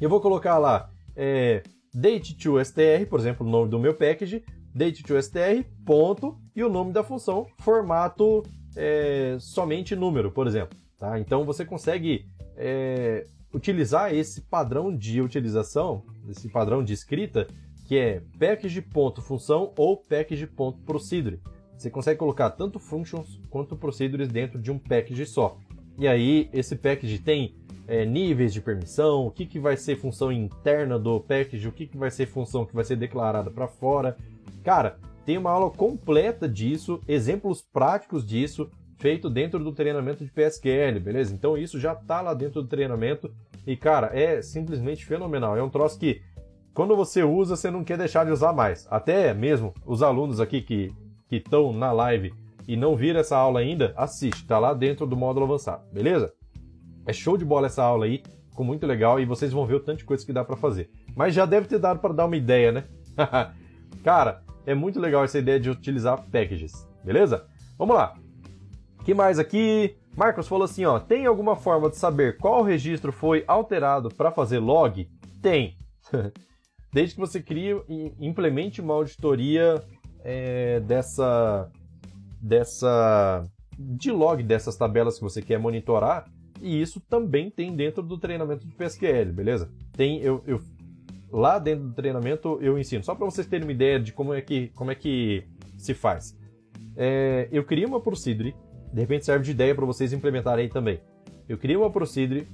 [0.00, 1.62] eu vou colocar lá é,
[1.94, 6.62] date to str, por exemplo, o nome do meu package, date to str, ponto, e
[6.62, 8.42] o nome da função, formato
[8.76, 10.76] é, somente número, por exemplo.
[10.98, 11.18] Tá?
[11.18, 12.26] Então você consegue
[12.56, 17.46] é, utilizar esse padrão de utilização, esse padrão de escrita,
[17.86, 21.40] que é package.função ou package.procedure.
[21.82, 25.58] Você consegue colocar tanto functions quanto procedures dentro de um package só.
[25.98, 27.56] E aí, esse package tem
[27.88, 31.88] é, níveis de permissão, o que, que vai ser função interna do package, o que,
[31.88, 34.16] que vai ser função que vai ser declarada para fora.
[34.62, 41.00] Cara, tem uma aula completa disso, exemplos práticos disso, feito dentro do treinamento de PSQL,
[41.00, 41.34] beleza?
[41.34, 43.28] Então isso já está lá dentro do treinamento
[43.66, 45.56] e, cara, é simplesmente fenomenal.
[45.56, 46.22] É um troço que,
[46.72, 48.86] quando você usa, você não quer deixar de usar mais.
[48.88, 50.92] Até mesmo os alunos aqui que
[51.36, 52.32] estão na live
[52.66, 56.32] e não viram essa aula ainda, assiste, tá lá dentro do módulo avançado, beleza?
[57.06, 59.80] É show de bola essa aula aí, ficou muito legal e vocês vão ver o
[59.80, 60.90] tanto de coisa que dá para fazer.
[61.16, 62.84] Mas já deve ter dado para dar uma ideia, né?
[64.04, 67.46] Cara, é muito legal essa ideia de utilizar packages, beleza?
[67.76, 68.14] Vamos lá.
[69.04, 69.96] que mais aqui?
[70.16, 74.58] Marcos falou assim, ó, tem alguma forma de saber qual registro foi alterado para fazer
[74.58, 75.08] log?
[75.40, 75.76] Tem.
[76.92, 79.82] Desde que você crie e implemente uma auditoria
[80.24, 81.70] é, dessa
[82.40, 83.44] dessa
[83.78, 86.28] de log dessas tabelas que você quer monitorar
[86.60, 89.70] e isso também tem dentro do treinamento de PSQL, beleza?
[89.92, 90.60] Tem eu, eu
[91.30, 94.40] lá dentro do treinamento eu ensino só para vocês terem uma ideia de como é
[94.40, 95.44] que como é que
[95.76, 96.36] se faz.
[96.96, 98.54] É, eu crio uma procedure,
[98.92, 101.00] de repente serve de ideia para vocês implementarem aí também.
[101.48, 102.46] Eu crio uma procedure,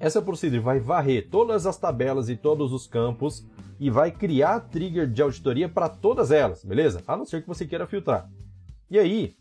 [0.00, 3.46] essa procedure vai varrer todas as tabelas e todos os campos
[3.80, 7.02] e vai criar trigger de auditoria para todas elas, beleza?
[7.06, 8.28] A não ser que você queira filtrar.
[8.90, 9.36] E aí,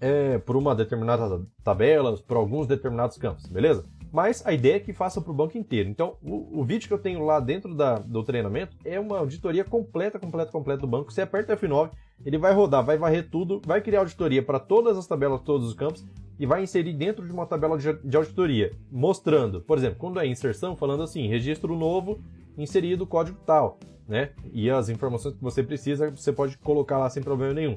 [0.00, 3.84] é, por uma determinada tabela, por alguns determinados campos, beleza?
[4.12, 5.88] Mas a ideia é que faça para o banco inteiro.
[5.88, 9.64] Então, o, o, vídeo que eu tenho lá dentro da, do treinamento é uma auditoria
[9.64, 11.12] completa, completa, completa do banco.
[11.12, 11.90] Você aperta F9,
[12.24, 15.74] ele vai rodar, vai varrer tudo, vai criar auditoria para todas as tabelas, todos os
[15.74, 16.04] campos
[16.38, 20.76] e vai inserir dentro de uma tabela de, auditoria, mostrando, por exemplo, quando é inserção,
[20.76, 22.20] falando assim, registro novo,
[22.58, 24.30] inserido código tal, né?
[24.52, 27.76] E as informações que você precisa, você pode colocar lá sem problema nenhum.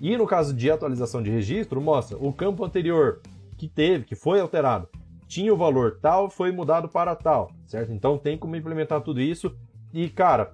[0.00, 3.20] E no caso de atualização de registro, mostra o campo anterior
[3.56, 4.88] que teve, que foi alterado,
[5.26, 7.92] tinha o valor tal, foi mudado para tal, certo?
[7.92, 9.54] Então tem como implementar tudo isso.
[9.92, 10.52] E cara,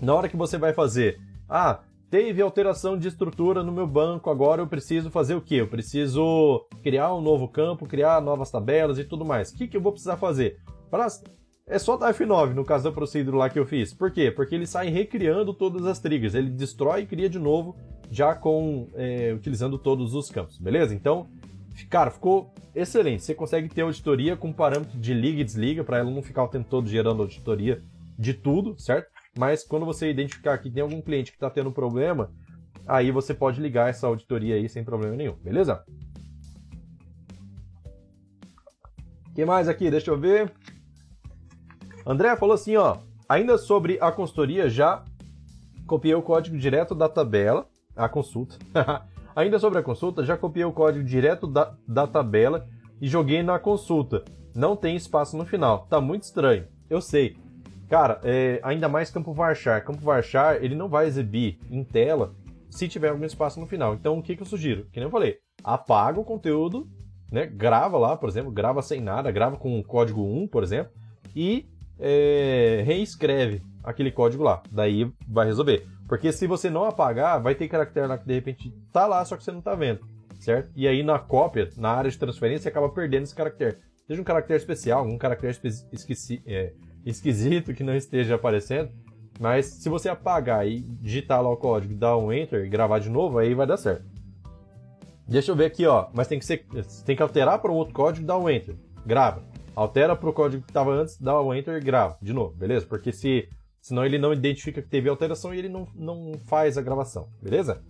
[0.00, 1.80] na hora que você vai fazer, ah,
[2.10, 5.56] teve alteração de estrutura no meu banco, agora eu preciso fazer o quê?
[5.56, 9.50] Eu preciso criar um novo campo, criar novas tabelas e tudo mais.
[9.50, 10.58] O que, que eu vou precisar fazer?
[10.90, 11.06] Pra...
[11.68, 13.94] É só dar F9 no caso da procedure lá que eu fiz.
[13.94, 14.28] Por quê?
[14.28, 16.34] Porque ele sai recriando todas as triggers.
[16.34, 17.76] Ele destrói e cria de novo
[18.10, 20.92] já com é, utilizando todos os campos, beleza?
[20.92, 21.28] Então,
[21.88, 23.22] cara, ficou excelente.
[23.22, 26.48] Você consegue ter auditoria com parâmetro de liga e desliga para ela não ficar o
[26.48, 27.80] tempo todo gerando auditoria
[28.18, 29.08] de tudo, certo?
[29.38, 32.32] Mas quando você identificar que tem algum cliente que está tendo problema,
[32.86, 35.84] aí você pode ligar essa auditoria aí sem problema nenhum, beleza?
[39.28, 39.90] O que mais aqui?
[39.90, 40.52] Deixa eu ver.
[42.04, 42.98] André falou assim, ó.
[43.28, 45.04] Ainda sobre a consultoria, já
[45.86, 48.56] copiei o código direto da tabela a consulta.
[49.36, 52.66] Ainda sobre a consulta, já copiei o código direto da, da tabela
[53.00, 54.24] e joguei na consulta.
[54.54, 55.86] Não tem espaço no final.
[55.88, 56.66] Tá muito estranho.
[56.88, 57.36] Eu sei.
[57.90, 59.84] Cara, é, ainda mais campo varchar.
[59.84, 62.32] Campo varchar, ele não vai exibir em tela
[62.70, 63.94] se tiver algum espaço no final.
[63.94, 64.86] Então, o que, que eu sugiro?
[64.92, 66.88] Que nem eu falei, apaga o conteúdo,
[67.32, 67.46] né?
[67.46, 70.92] grava lá, por exemplo, grava sem nada, grava com o código 1, por exemplo,
[71.34, 71.68] e
[71.98, 74.62] é, reescreve aquele código lá.
[74.70, 75.84] Daí vai resolver.
[76.06, 79.36] Porque se você não apagar, vai ter caractere lá que de repente tá lá, só
[79.36, 80.00] que você não tá vendo,
[80.38, 80.70] certo?
[80.76, 83.78] E aí na cópia, na área de transferência, acaba perdendo esse caractere.
[84.06, 85.56] Seja um caractere especial, algum caractere
[85.92, 86.72] esqueci, é,
[87.04, 88.90] esquisito que não esteja aparecendo,
[89.38, 93.08] mas se você apagar e digitar lá o código, dar um enter e gravar de
[93.08, 94.04] novo, aí vai dar certo.
[95.26, 96.08] Deixa eu ver aqui, ó.
[96.12, 96.66] Mas tem que ser,
[97.06, 98.76] tem que alterar para um outro código, dá um enter,
[99.06, 99.42] grava.
[99.74, 102.84] Altera para o código que estava antes, dá um enter e grava de novo, beleza?
[102.86, 103.48] Porque se
[103.80, 107.82] Senão ele não identifica que teve alteração e ele não, não faz a gravação, beleza?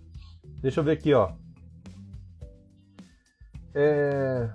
[0.61, 1.33] Deixa eu ver aqui, ó.
[3.73, 4.49] É...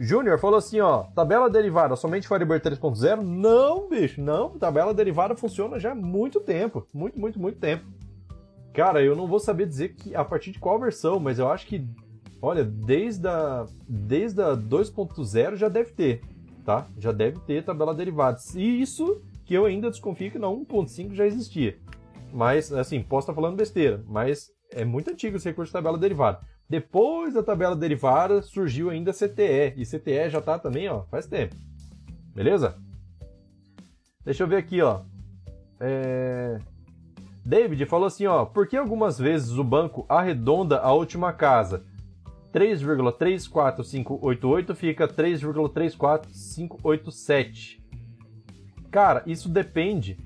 [0.00, 3.20] Júnior falou assim, ó, tabela derivada somente Firebird 3.0?
[3.20, 4.50] Não, bicho, não.
[4.50, 6.86] Tabela derivada funciona já há muito tempo.
[6.94, 7.84] Muito, muito, muito tempo.
[8.72, 11.66] Cara, eu não vou saber dizer que a partir de qual versão, mas eu acho
[11.66, 11.84] que,
[12.40, 16.20] olha, desde a, desde a 2.0 já deve ter,
[16.64, 16.86] tá?
[16.96, 18.38] Já deve ter tabela derivada.
[18.54, 21.76] E isso que eu ainda desconfio que na 1.5 já existia.
[22.32, 26.38] Mas, assim, posso estar falando besteira, mas é muito antigo esse recurso de tabela derivada.
[26.68, 29.74] Depois da tabela derivada, surgiu ainda CTE.
[29.76, 31.54] E CTE já tá também, ó, faz tempo.
[32.34, 32.76] Beleza?
[34.24, 35.02] Deixa eu ver aqui, ó.
[35.80, 36.58] É...
[37.44, 38.44] David falou assim, ó.
[38.44, 41.86] Por que algumas vezes o banco arredonda a última casa?
[42.52, 47.82] 3,34588 fica 3,34587.
[48.90, 50.18] Cara, isso depende.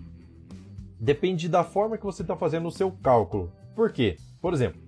[0.99, 3.53] Depende da forma que você está fazendo o seu cálculo.
[3.77, 4.17] Por quê?
[4.41, 4.82] Por exemplo,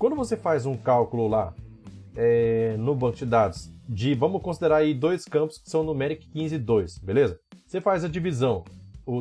[0.00, 1.54] quando você faz um cálculo lá
[2.16, 6.54] é, no banco de dados de, vamos considerar aí dois campos que são numeric 15
[6.54, 7.38] e 2, beleza?
[7.66, 8.64] Você faz a divisão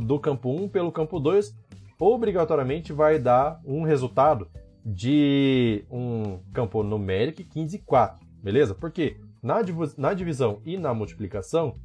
[0.05, 1.53] do campo 1 pelo campo 2,
[1.99, 4.47] obrigatoriamente vai dar um resultado
[4.85, 8.73] de um campo numeric 15 e 4, beleza?
[8.73, 9.57] Porque na,
[9.97, 11.75] na divisão e na multiplicação,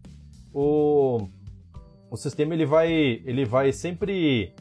[0.52, 1.26] o,
[2.12, 4.54] o sistema ele vai, ele vai sempre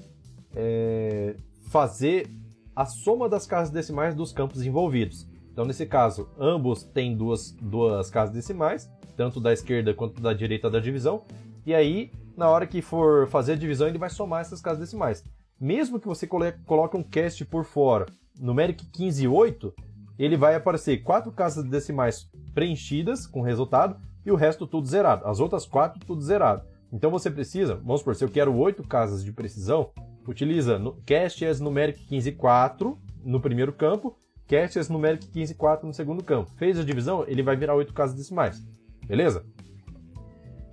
[0.55, 1.35] é,
[1.69, 2.27] fazer
[2.75, 5.27] a soma das casas decimais dos campos envolvidos.
[5.51, 10.69] Então, nesse caso, ambos têm duas, duas casas decimais, tanto da esquerda quanto da direita
[10.69, 11.23] da divisão,
[11.65, 15.23] e aí, na hora que for fazer a divisão, ele vai somar essas casas decimais.
[15.59, 18.07] Mesmo que você coloque um cast por fora,
[18.39, 19.73] numeric 15 e 8,
[20.17, 23.95] ele vai aparecer quatro casas decimais preenchidas com resultado
[24.25, 25.25] e o resto tudo zerado.
[25.25, 26.63] As outras quatro tudo zerado.
[26.91, 29.91] Então você precisa, vamos supor, se eu quero oito casas de precisão,
[30.31, 34.15] utiliza no, cast as numeric 15.4 no primeiro campo,
[34.47, 36.51] cast as numeric 15.4 no segundo campo.
[36.57, 38.61] Fez a divisão, ele vai virar 8 casas decimais.
[39.05, 39.45] Beleza?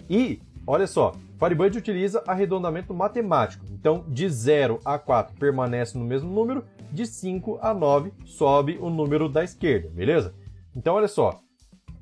[0.08, 3.64] E, olha só, Firebird utiliza arredondamento matemático.
[3.70, 8.90] Então, de 0 a 4 permanece no mesmo número, de 5 a 9 sobe o
[8.90, 10.34] número da esquerda, beleza?
[10.76, 11.40] Então, olha só,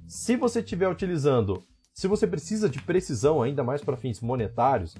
[0.07, 4.97] se você estiver utilizando, se você precisa de precisão ainda mais para fins monetários,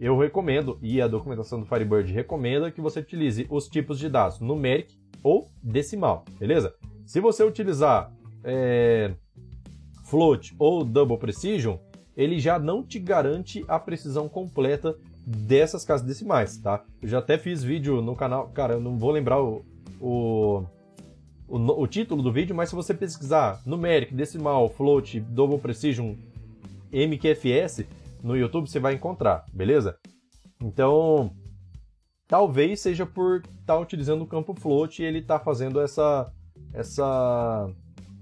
[0.00, 4.40] eu recomendo, e a documentação do Firebird recomenda, que você utilize os tipos de dados
[4.40, 6.74] numeric ou decimal, beleza?
[7.04, 8.10] Se você utilizar
[8.42, 9.12] é,
[10.06, 11.76] float ou double precision,
[12.16, 14.96] ele já não te garante a precisão completa
[15.26, 16.82] dessas casas decimais, tá?
[17.02, 19.62] Eu já até fiz vídeo no canal, cara, eu não vou lembrar o,
[20.00, 20.64] o,
[21.46, 26.14] o, o título do vídeo, mas se você pesquisar numeric, decimal, float, double precision,
[26.90, 27.84] MQFS,
[28.22, 29.98] no YouTube você vai encontrar, beleza?
[30.62, 31.32] Então,
[32.26, 36.30] talvez seja por estar tá utilizando o campo float e ele está fazendo essa,
[36.72, 37.68] essa,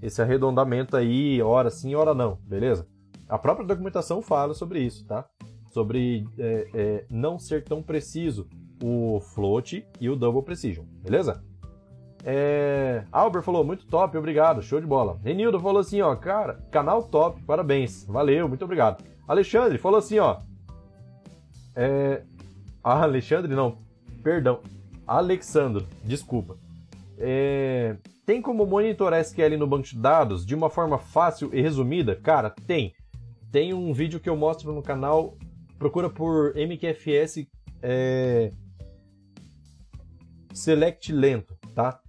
[0.00, 2.86] esse arredondamento aí, hora sim, hora não, beleza?
[3.28, 5.26] A própria documentação fala sobre isso, tá?
[5.72, 8.48] Sobre é, é, não ser tão preciso
[8.82, 11.42] o float e o double precision, beleza?
[12.24, 13.04] É...
[13.12, 15.18] Albert falou, muito top, obrigado, show de bola.
[15.22, 19.04] Renildo falou assim, ó, cara, canal top, parabéns, valeu, muito obrigado.
[19.28, 20.40] Alexandre falou assim, ó.
[21.76, 22.22] É...
[22.82, 23.78] Ah, Alexandre não,
[24.22, 24.60] perdão.
[25.06, 26.56] Alexandro, desculpa.
[27.18, 27.96] É...
[28.24, 32.16] Tem como monitorar SQL no banco de dados de uma forma fácil e resumida?
[32.16, 32.94] Cara, tem.
[33.52, 35.36] Tem um vídeo que eu mostro no canal.
[35.78, 37.46] Procura por MQFS
[37.82, 38.50] é...
[40.52, 42.00] Select Lento, tá?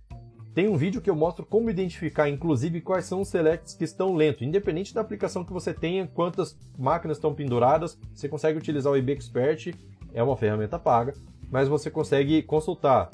[0.59, 4.13] Tem um vídeo que eu mostro como identificar, inclusive, quais são os selects que estão
[4.13, 4.41] lentos.
[4.41, 9.13] Independente da aplicação que você tenha, quantas máquinas estão penduradas, você consegue utilizar o IB
[9.13, 9.73] Expert,
[10.13, 11.13] é uma ferramenta paga,
[11.49, 13.09] mas você consegue consultar,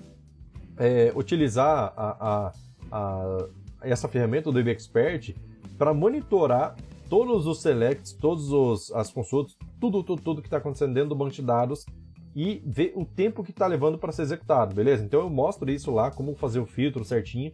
[0.75, 2.53] é, utilizar a, a,
[2.91, 3.47] a,
[3.79, 5.35] essa ferramenta do IB Expert
[5.77, 6.75] para monitorar
[7.07, 11.33] todos os selects, todas as consultas, tudo, tudo, tudo que está acontecendo dentro do banco
[11.35, 11.85] de dados
[12.35, 15.03] e ver o tempo que está levando para ser executado, beleza?
[15.03, 17.53] Então eu mostro isso lá, como fazer o filtro certinho.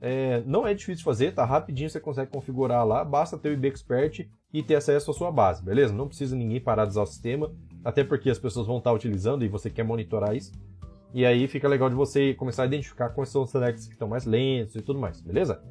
[0.00, 3.68] É, não é difícil fazer, tá rapidinho, você consegue configurar lá, basta ter o IB
[3.68, 5.92] Expert e ter acesso à sua base, beleza?
[5.92, 7.52] Não precisa ninguém parar de usar o sistema,
[7.84, 10.50] até porque as pessoas vão estar tá utilizando e você quer monitorar isso.
[11.14, 14.08] E aí fica legal de você começar a identificar quais são os selects que estão
[14.08, 15.62] mais lentos e tudo mais, beleza?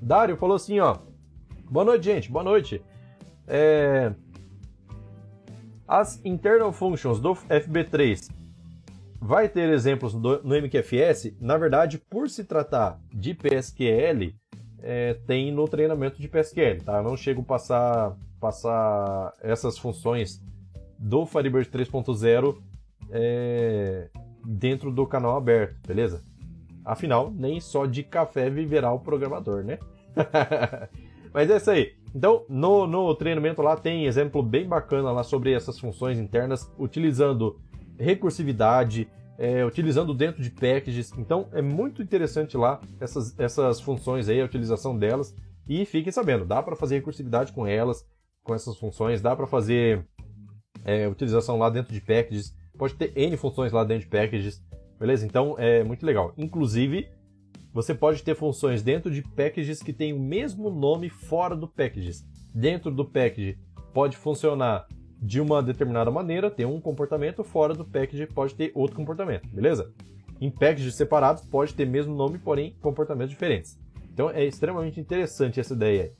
[0.00, 0.98] Dário falou assim, ó.
[1.70, 2.82] Boa noite, gente, boa noite.
[3.46, 4.12] É,
[5.88, 8.30] as internal functions do FB3
[9.20, 11.32] vai ter exemplos no MQFS.
[11.40, 14.34] Na verdade, por se tratar de PSQL,
[14.80, 16.98] é, tem no treinamento de PSQL, tá?
[16.98, 20.40] Eu não chego a passar, passar essas funções
[20.98, 22.58] do Firebird 3.0
[23.10, 24.08] é,
[24.44, 26.22] dentro do canal aberto, beleza?
[26.84, 29.78] Afinal, nem só de café viverá o programador, né?
[31.32, 31.97] Mas é isso aí.
[32.18, 37.60] Então, no, no treinamento lá tem exemplo bem bacana lá sobre essas funções internas, utilizando
[37.96, 39.08] recursividade,
[39.38, 41.12] é, utilizando dentro de packages.
[41.16, 45.32] Então, é muito interessante lá essas, essas funções aí, a utilização delas.
[45.68, 48.04] E fiquem sabendo, dá para fazer recursividade com elas,
[48.42, 50.04] com essas funções, dá para fazer
[50.84, 54.60] é, utilização lá dentro de packages, pode ter N funções lá dentro de packages,
[54.98, 55.24] beleza?
[55.24, 56.32] Então, é muito legal.
[56.36, 57.08] Inclusive,
[57.78, 62.26] você pode ter funções dentro de packages que têm o mesmo nome fora do packages.
[62.52, 63.56] Dentro do package
[63.94, 64.88] pode funcionar
[65.22, 69.92] de uma determinada maneira, ter um comportamento, fora do package pode ter outro comportamento, beleza?
[70.40, 73.78] Em packages separados pode ter mesmo nome, porém comportamentos diferentes.
[74.12, 76.12] Então é extremamente interessante essa ideia aí.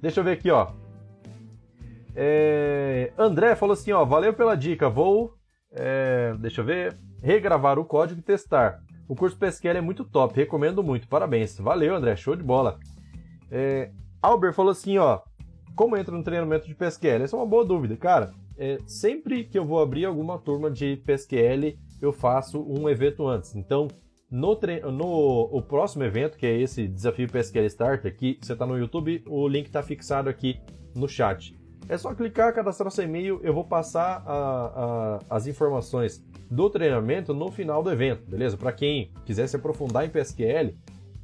[0.00, 0.70] Deixa eu ver aqui, ó.
[2.14, 3.12] É...
[3.18, 5.34] André falou assim, ó, valeu pela dica, vou,
[5.72, 6.36] é...
[6.38, 8.80] deixa eu ver, regravar o código e testar.
[9.10, 11.08] O curso PSQL é muito top, recomendo muito.
[11.08, 11.58] Parabéns.
[11.58, 12.78] Valeu, André, show de bola.
[13.50, 13.90] É,
[14.22, 15.18] Albert falou assim, ó,
[15.74, 17.24] como entra no treinamento de PSQL?
[17.24, 18.30] Essa é uma boa dúvida, cara.
[18.56, 23.56] É, sempre que eu vou abrir alguma turma de PSQL, eu faço um evento antes.
[23.56, 23.88] Então,
[24.30, 24.56] no,
[24.92, 29.24] no o próximo evento, que é esse desafio PSQL Starter, que você está no YouTube,
[29.26, 30.60] o link está fixado aqui
[30.94, 31.58] no chat.
[31.90, 37.34] É só clicar, cadastrar seu e-mail, eu vou passar a, a, as informações do treinamento
[37.34, 38.56] no final do evento, beleza?
[38.56, 40.72] Para quem quiser se aprofundar em PSQL,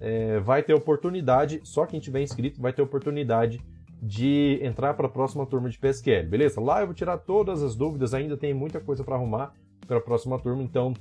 [0.01, 3.61] é, vai ter oportunidade, só quem tiver inscrito vai ter oportunidade
[4.03, 6.61] de entrar para a próxima turma de PSQL, beleza?
[6.61, 9.53] Lá eu vou tirar todas as dúvidas, ainda tem muita coisa para arrumar
[9.87, 10.95] para a próxima turma, então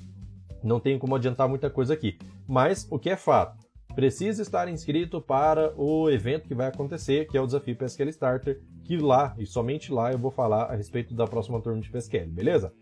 [0.63, 2.19] não tenho como adiantar muita coisa aqui.
[2.47, 3.64] Mas o que é fato,
[3.95, 8.61] precisa estar inscrito para o evento que vai acontecer, que é o desafio PSQL Starter,
[8.83, 12.27] que lá e somente lá eu vou falar a respeito da próxima turma de PSQL,
[12.27, 12.73] beleza?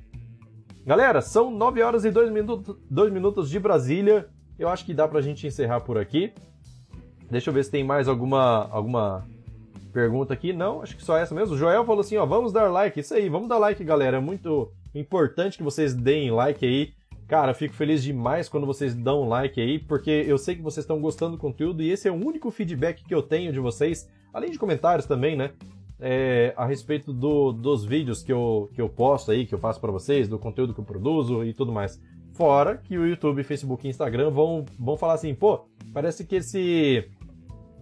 [0.85, 4.27] Galera, são 9 horas e 2 minutos, 2 minutos de Brasília.
[4.59, 6.33] Eu acho que dá pra gente encerrar por aqui.
[7.31, 9.25] Deixa eu ver se tem mais alguma, alguma
[9.93, 10.51] pergunta aqui.
[10.51, 11.55] Não, acho que só essa mesmo.
[11.55, 12.99] O Joel falou assim, ó, vamos dar like.
[12.99, 14.17] Isso aí, vamos dar like, galera.
[14.17, 16.93] É muito importante que vocês deem like aí.
[17.27, 20.99] Cara, fico feliz demais quando vocês dão like aí, porque eu sei que vocês estão
[20.99, 24.51] gostando do conteúdo e esse é o único feedback que eu tenho de vocês, além
[24.51, 25.51] de comentários também, né?
[26.05, 29.79] é, a respeito do, dos vídeos que eu, que eu posto aí, que eu faço
[29.79, 32.01] para vocês, do conteúdo que eu produzo e tudo mais.
[32.33, 37.09] Fora que o YouTube, Facebook e Instagram vão, vão falar assim, pô, parece que esse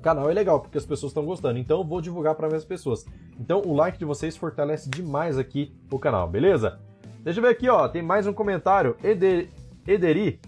[0.04, 3.06] canal é legal, porque as pessoas estão gostando, então eu vou divulgar para mais pessoas.
[3.40, 6.80] Então o like de vocês fortalece demais aqui o canal, beleza?
[7.24, 8.98] Deixa eu ver aqui, ó, tem mais um comentário.
[9.04, 9.48] Eder,
[9.86, 10.40] Ederi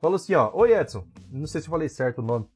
[0.00, 2.46] falou assim, ó, Oi Edson, não sei se eu falei certo o nome.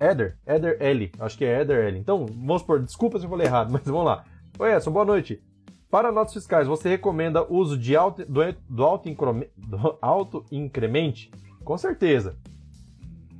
[0.00, 1.96] Eder, Eder L, acho que é Eder L.
[1.96, 4.24] Então, vamos por, desculpa se eu falei errado, mas vamos lá.
[4.58, 5.40] Oi Edson, boa noite.
[5.88, 9.08] Para notas fiscais, você recomenda o uso de auto, do, do, auto
[9.56, 11.30] do auto incremente?
[11.64, 12.36] Com certeza.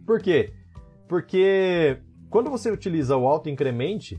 [0.07, 0.53] Por quê?
[1.09, 1.99] Porque
[2.31, 4.17] quando você utiliza o auto incremente,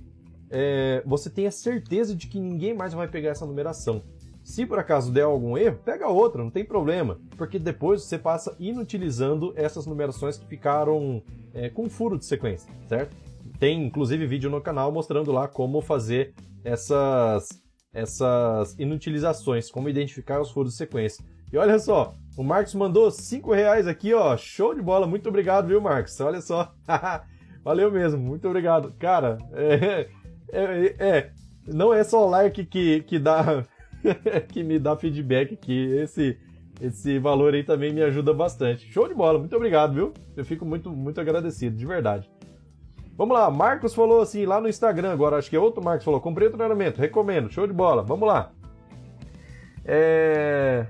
[0.50, 4.04] é, você tem a certeza de que ninguém mais vai pegar essa numeração.
[4.48, 8.56] Se por acaso der algum erro, pega outra, não tem problema, porque depois você passa
[8.58, 11.22] inutilizando essas numerações que ficaram
[11.54, 13.14] é, com furo de sequência, certo?
[13.60, 16.34] Tem inclusive vídeo no canal mostrando lá como fazer
[16.64, 17.50] essas,
[17.94, 21.26] essas inutilizações, como identificar os furos de sequência.
[21.52, 25.68] E olha só, o Marcos mandou 5 reais aqui, ó, show de bola, muito obrigado,
[25.68, 26.18] viu, Marcos?
[26.22, 26.74] Olha só,
[27.66, 28.94] valeu mesmo, muito obrigado.
[28.98, 30.08] Cara, é,
[30.54, 31.32] é, é
[31.68, 33.66] não é só o like que, que dá
[34.50, 35.96] que me dá feedback aqui.
[35.98, 36.38] Esse,
[36.82, 38.92] esse valor aí também me ajuda bastante.
[38.92, 40.14] Show de bola, muito obrigado, viu?
[40.36, 42.30] Eu fico muito, muito agradecido, de verdade.
[43.18, 46.22] Vamos lá, Marcos falou assim lá no Instagram, agora acho que é outro Marcos falou:
[46.22, 48.52] comprei o treinamento, recomendo, show de bola, vamos lá.
[49.84, 50.86] É...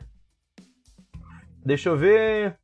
[1.63, 2.57] Deixa eu ver.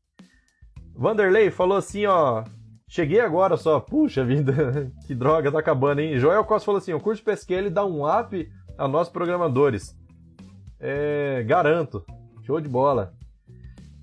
[0.95, 2.43] Vanderlei falou assim, ó.
[2.87, 3.79] Cheguei agora só.
[3.79, 6.17] Puxa vida, que droga, tá acabando, hein?
[6.17, 9.97] Joel Costa falou assim: o curso PSQL dá um up a nós programadores.
[10.85, 12.03] É, garanto.
[12.41, 13.13] Show de bola.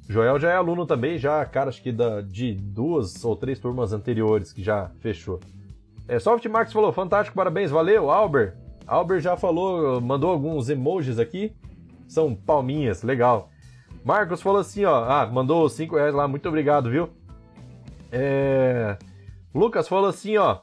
[0.09, 3.93] Joel já é aluno também, já, cara, acho que da, de duas ou três turmas
[3.93, 5.39] anteriores que já fechou.
[6.09, 8.57] É, Softmax falou, fantástico, parabéns, valeu, Albert.
[8.87, 11.53] Albert já falou, mandou alguns emojis aqui.
[12.09, 13.51] São palminhas, legal.
[14.03, 17.11] Marcos falou assim, ó, ah, mandou cinco reais lá, muito obrigado, viu?
[18.11, 18.97] É...
[19.55, 20.61] Lucas falou assim, ó,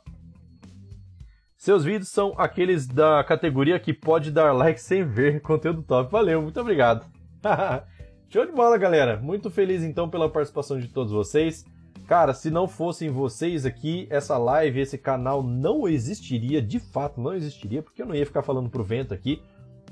[1.57, 6.11] seus vídeos são aqueles da categoria que pode dar like sem ver conteúdo top.
[6.11, 7.05] Valeu, muito obrigado.
[8.29, 9.17] Show de bola, galera.
[9.17, 11.65] Muito feliz então pela participação de todos vocês.
[12.07, 17.33] Cara, se não fossem vocês aqui, essa live, esse canal não existiria, de fato não
[17.33, 19.41] existiria, porque eu não ia ficar falando pro vento aqui.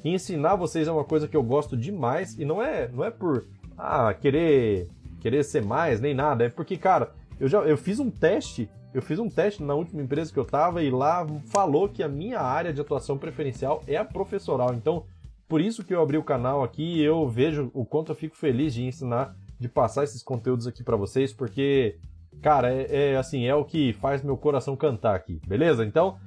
[0.04, 3.10] E ensinar vocês é uma coisa que eu gosto demais e não é, não é
[3.10, 3.46] por
[3.78, 4.88] ah, querer
[5.20, 9.02] querer ser mais nem nada, é porque, cara, Eu já eu fiz um teste, eu
[9.02, 12.40] fiz um teste na última empresa que eu tava e lá falou que a minha
[12.40, 14.74] área de atuação preferencial é a professoral.
[14.74, 15.04] Então,
[15.50, 18.74] por isso que eu abri o canal aqui, eu vejo o quanto eu fico feliz
[18.74, 21.98] de ensinar, de passar esses conteúdos aqui para vocês, porque
[22.42, 25.84] cara, é, é assim, é o que faz meu coração cantar aqui, beleza?
[25.84, 26.18] Então,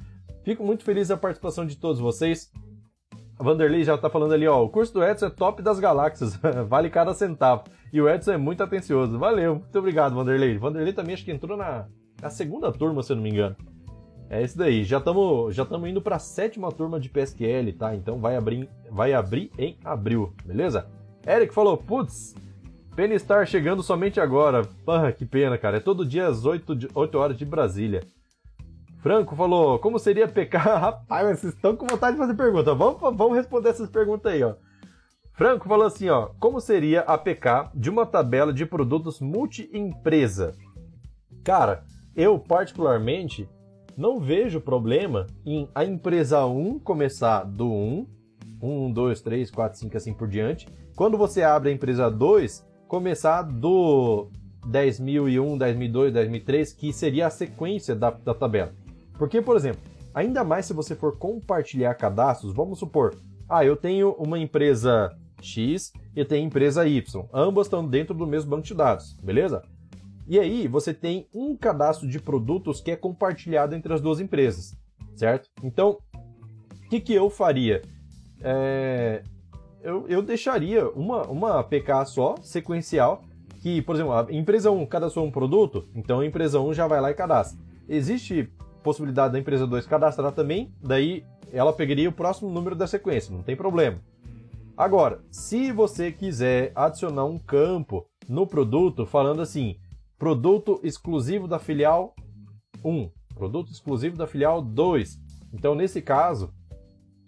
[0.45, 2.53] fico muito feliz da participação de todos vocês.
[3.39, 6.37] A Vanderlei já tá falando ali, ó, o curso do Edson é top das galáxias,
[6.69, 7.65] vale cada centavo.
[7.91, 9.19] E o Edson é muito atencioso.
[9.19, 10.59] Valeu, muito obrigado, Vanderlei.
[10.59, 11.89] Vanderlei também acho que entrou na,
[12.21, 13.57] na segunda turma, se eu não me engano.
[14.31, 14.85] É isso daí.
[14.85, 17.95] Já estamos já tamo indo para a sétima turma de PSQL, tá?
[17.95, 20.87] Então vai abrir, vai abrir em abril, beleza?
[21.27, 22.35] Eric falou, putz,
[22.99, 24.69] Penistar chegando somente agora.
[24.85, 25.77] Ah, que pena, cara.
[25.77, 28.03] É todo dia às 8, 8 horas de Brasília.
[28.99, 30.59] Franco falou, como seria PK?
[30.59, 32.75] Rapaz, vocês estão com vontade de fazer pergunta.
[32.75, 34.55] Vamos, vamos responder essas perguntas aí, ó.
[35.33, 40.57] Franco falou assim, ó, como seria a PK de uma tabela de produtos multi-empresa?
[41.45, 41.85] Cara,
[42.19, 43.49] eu particularmente
[43.97, 48.07] não vejo problema em a empresa 1 começar do 1,
[48.61, 50.69] 1, 2, 3, 4, 5, assim por diante.
[50.97, 54.29] Quando você abre a empresa 2, começar do
[54.67, 58.75] 10.001, 10.002, 10.003, que seria a sequência da, da tabela.
[59.17, 59.81] Porque, por exemplo,
[60.13, 63.15] ainda mais se você for compartilhar cadastros, vamos supor,
[63.49, 68.51] ah, eu tenho uma empresa X e tenho empresa Y, ambas estão dentro do mesmo
[68.51, 69.63] banco de dados, beleza?
[70.29, 74.77] E aí você tem um cadastro de produtos que é compartilhado entre as duas empresas,
[75.17, 75.49] certo?
[75.65, 75.99] Então,
[76.85, 77.81] o que, que eu faria?
[78.43, 79.23] É...
[79.83, 83.23] Eu, eu deixaria uma, uma APK só, sequencial,
[83.63, 87.01] que, por exemplo, a empresa 1 cadastrou um produto, então a empresa 1 já vai
[87.01, 87.59] lá e cadastra.
[87.89, 88.51] Existe
[88.83, 93.43] possibilidade da empresa 2 cadastrar também, daí ela pegaria o próximo número da sequência, não
[93.43, 93.99] tem problema.
[94.77, 99.77] Agora, se você quiser adicionar um campo no produto falando assim,
[100.19, 102.15] produto exclusivo da filial
[102.85, 105.19] 1, produto exclusivo da filial 2.
[105.53, 106.53] Então, nesse caso,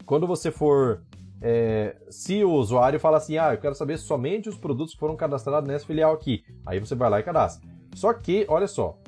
[0.05, 1.03] quando você for.
[1.43, 5.17] É, se o usuário fala assim, ah, eu quero saber somente os produtos que foram
[5.17, 7.67] cadastrados nessa filial aqui, aí você vai lá e cadastra.
[7.95, 8.99] Só que, olha só,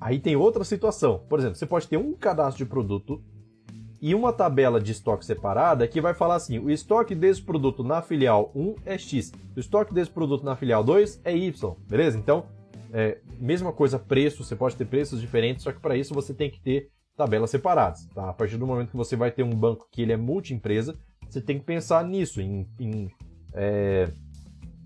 [0.00, 1.20] Aí tem outra situação.
[1.28, 3.22] Por exemplo, você pode ter um cadastro de produto
[4.00, 8.00] e uma tabela de estoque separada que vai falar assim: o estoque desse produto na
[8.00, 12.16] filial 1 é X, o estoque desse produto na filial 2 é Y, beleza?
[12.16, 12.46] Então,
[12.92, 16.50] é, mesma coisa, preço, você pode ter preços diferentes, só que para isso você tem
[16.50, 18.06] que ter tabelas separadas.
[18.14, 18.30] Tá?
[18.30, 20.96] A partir do momento que você vai ter um banco que ele é multi-empresa,
[21.28, 23.10] você tem que pensar nisso, em, em
[23.54, 24.10] é,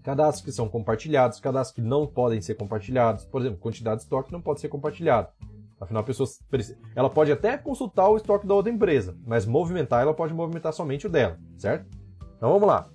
[0.02, 3.24] cadastros que são compartilhados, cadastros que não podem ser compartilhados.
[3.24, 5.28] Por exemplo, quantidade de estoque não pode ser compartilhado.
[5.80, 6.28] Afinal, a pessoa
[6.94, 11.06] ela pode até consultar o estoque da outra empresa, mas movimentar ela pode movimentar somente
[11.06, 11.86] o dela, certo?
[12.36, 12.88] Então vamos lá.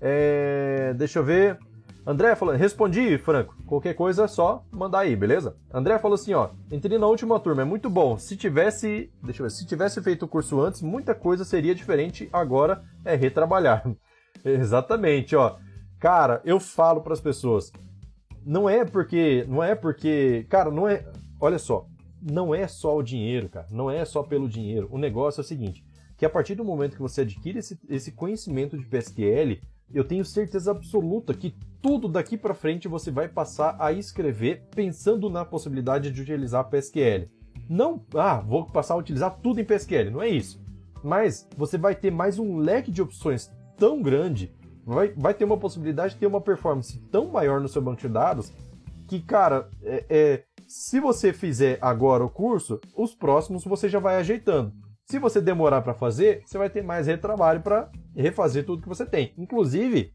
[0.00, 1.58] É, deixa eu ver.
[2.06, 3.56] André falou, respondi, Franco.
[3.66, 5.56] Qualquer coisa é só mandar aí, beleza?
[5.74, 8.16] André falou assim, ó, entrei na última turma, é muito bom.
[8.16, 12.28] Se tivesse, deixa eu ver, se tivesse feito o curso antes, muita coisa seria diferente.
[12.32, 13.84] Agora é retrabalhar.
[14.44, 15.56] Exatamente, ó.
[15.98, 17.72] Cara, eu falo para as pessoas,
[18.44, 21.04] não é porque, não é porque, cara, não é,
[21.40, 21.88] olha só,
[22.22, 24.88] não é só o dinheiro, cara, não é só pelo dinheiro.
[24.92, 25.84] O negócio é o seguinte,
[26.16, 29.58] que a partir do momento que você adquire esse, esse conhecimento de PSQL,
[29.92, 35.30] eu tenho certeza absoluta que tudo daqui para frente você vai passar a escrever pensando
[35.30, 37.28] na possibilidade de utilizar PSQL.
[37.68, 40.60] Não, ah, vou passar a utilizar tudo em PSQL, não é isso.
[41.02, 44.52] Mas você vai ter mais um leque de opções tão grande
[44.86, 48.08] vai, vai ter uma possibilidade de ter uma performance tão maior no seu banco de
[48.08, 48.52] dados
[49.08, 54.16] que, cara, é, é, se você fizer agora o curso, os próximos você já vai
[54.16, 54.72] ajeitando.
[55.06, 59.06] Se você demorar para fazer, você vai ter mais retrabalho para refazer tudo que você
[59.06, 59.32] tem.
[59.38, 60.12] Inclusive,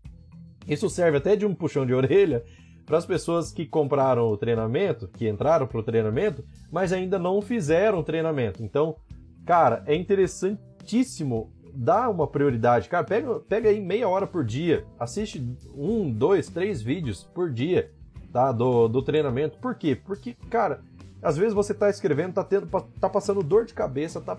[0.67, 2.43] isso serve até de um puxão de orelha
[2.85, 7.41] para as pessoas que compraram o treinamento, que entraram para o treinamento, mas ainda não
[7.41, 8.61] fizeram o treinamento.
[8.61, 8.97] Então,
[9.45, 12.89] cara, é interessantíssimo dá uma prioridade.
[12.89, 15.41] Cara, pega, pega aí meia hora por dia, assiste
[15.73, 17.89] um, dois, três vídeos por dia
[18.33, 19.57] tá, do, do treinamento.
[19.57, 19.95] Por quê?
[19.95, 20.81] Porque, cara,
[21.21, 22.67] às vezes você tá escrevendo, tá, tendo,
[22.99, 24.37] tá passando dor de cabeça, tá,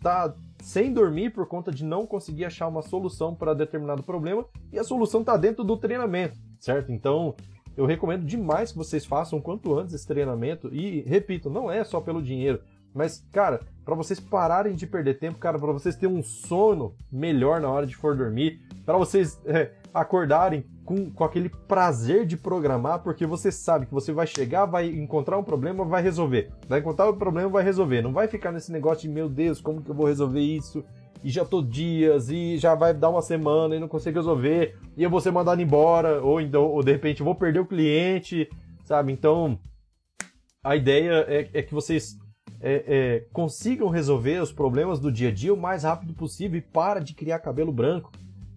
[0.00, 4.78] tá sem dormir por conta de não conseguir achar uma solução para determinado problema e
[4.78, 6.90] a solução tá dentro do treinamento, certo?
[6.92, 7.34] Então,
[7.76, 12.00] eu recomendo demais que vocês façam quanto antes esse treinamento e, repito, não é só
[12.00, 12.60] pelo dinheiro.
[12.92, 17.60] Mas, cara, para vocês pararem de perder tempo, cara, para vocês terem um sono melhor
[17.60, 23.02] na hora de for dormir, para vocês é, acordarem com, com aquele prazer de programar,
[23.02, 26.50] porque você sabe que você vai chegar, vai encontrar um problema, vai resolver.
[26.68, 28.02] Vai encontrar o um problema, vai resolver.
[28.02, 30.84] Não vai ficar nesse negócio de, meu Deus, como que eu vou resolver isso?
[31.22, 35.02] E já tô dias, e já vai dar uma semana e não consigo resolver, e
[35.02, 38.48] eu vou ser mandado embora, ou, então, ou de repente vou perder o cliente,
[38.84, 39.12] sabe?
[39.12, 39.58] Então,
[40.62, 42.16] a ideia é, é que vocês
[42.60, 46.62] é, é, consigam resolver os problemas do dia a dia o mais rápido possível e
[46.62, 48.10] para de criar cabelo branco.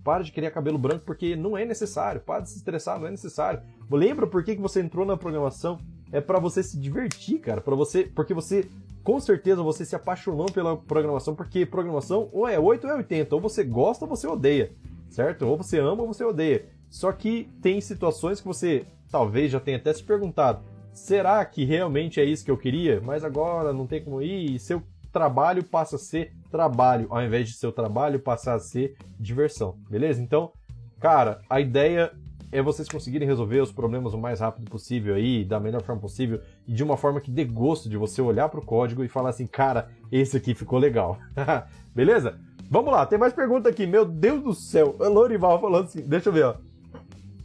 [0.03, 2.21] Para de criar cabelo branco porque não é necessário.
[2.21, 3.61] Para de se estressar, não é necessário.
[3.89, 5.79] Lembra por que, que você entrou na programação?
[6.11, 7.61] É para você se divertir, cara.
[7.61, 8.67] Para você, porque você
[9.03, 13.35] com certeza você se apaixonou pela programação, porque programação ou é 8 ou é 80,
[13.35, 14.71] ou você gosta ou você odeia,
[15.09, 15.43] certo?
[15.43, 16.65] Ou você ama ou você odeia.
[16.89, 20.63] Só que tem situações que você talvez já tenha até se perguntado:
[20.93, 23.01] será que realmente é isso que eu queria?
[23.01, 27.47] Mas agora não tem como ir, e seu trabalho passa a ser trabalho, ao invés
[27.47, 30.21] de seu trabalho passar a ser diversão, beleza?
[30.21, 30.51] Então,
[30.99, 32.11] cara, a ideia
[32.51, 36.41] é vocês conseguirem resolver os problemas o mais rápido possível aí, da melhor forma possível,
[36.67, 39.29] e de uma forma que dê gosto de você olhar para o código e falar
[39.29, 41.17] assim, cara, esse aqui ficou legal.
[41.95, 42.37] Beleza?
[42.69, 43.87] Vamos lá, tem mais pergunta aqui.
[43.87, 44.95] Meu Deus do céu.
[44.99, 46.55] O Lorival falando assim, deixa eu ver, ó.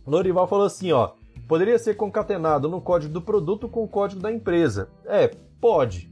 [0.07, 1.12] Lorival falou assim, ó.
[1.49, 4.89] Poderia ser concatenado no código do produto com o código da empresa.
[5.05, 5.31] É,
[5.61, 6.11] pode.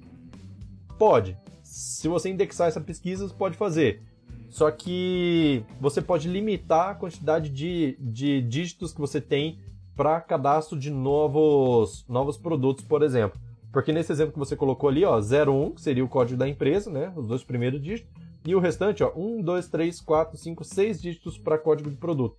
[0.97, 1.37] Pode.
[1.75, 4.01] Se você indexar essa pesquisa, você pode fazer.
[4.49, 9.59] Só que você pode limitar a quantidade de, de dígitos que você tem
[9.97, 13.41] para cadastro de novos, novos produtos, por exemplo.
[13.73, 16.89] Porque nesse exemplo que você colocou ali, ó, 01, que seria o código da empresa,
[16.93, 17.13] né?
[17.17, 18.09] Os dois primeiros dígitos.
[18.47, 22.37] E o restante, ó, 1, 2, 3, 4, 5, 6 dígitos para código de produto.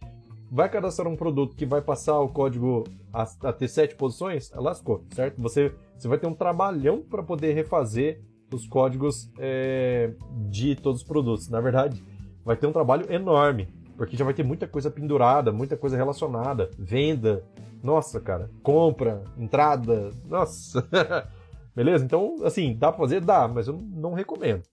[0.50, 4.50] Vai cadastrar um produto que vai passar o código a, a ter 7 posições?
[4.56, 5.42] Lascou, certo?
[5.42, 8.22] Você, você vai ter um trabalhão para poder refazer
[8.56, 10.14] os códigos é,
[10.48, 11.50] de todos os produtos.
[11.50, 12.04] Na verdade,
[12.44, 13.68] vai ter um trabalho enorme,
[13.98, 17.44] porque já vai ter muita coisa pendurada, muita coisa relacionada, venda,
[17.84, 20.88] nossa, cara, compra, entrada, nossa.
[21.76, 22.06] Beleza?
[22.06, 23.22] Então, assim, dá pra fazer?
[23.22, 24.64] Dá, mas eu não recomendo.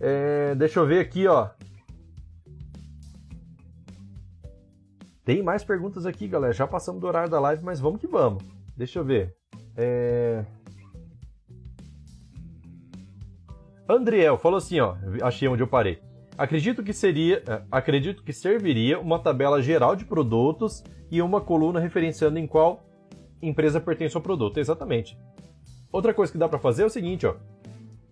[0.00, 1.50] É, deixa eu ver aqui, ó.
[5.24, 6.52] Tem mais perguntas aqui, galera.
[6.52, 8.42] Já passamos do horário da live, mas vamos que vamos.
[8.76, 9.36] Deixa eu ver.
[9.76, 10.44] É...
[13.90, 15.98] Andriel falou assim, ó, achei onde eu parei.
[16.36, 21.80] Acredito que seria, é, acredito que serviria uma tabela geral de produtos e uma coluna
[21.80, 22.82] referenciando em qual
[23.42, 24.58] empresa pertence ao produto.
[24.58, 25.18] Exatamente.
[25.92, 27.34] Outra coisa que dá para fazer é o seguinte, ó.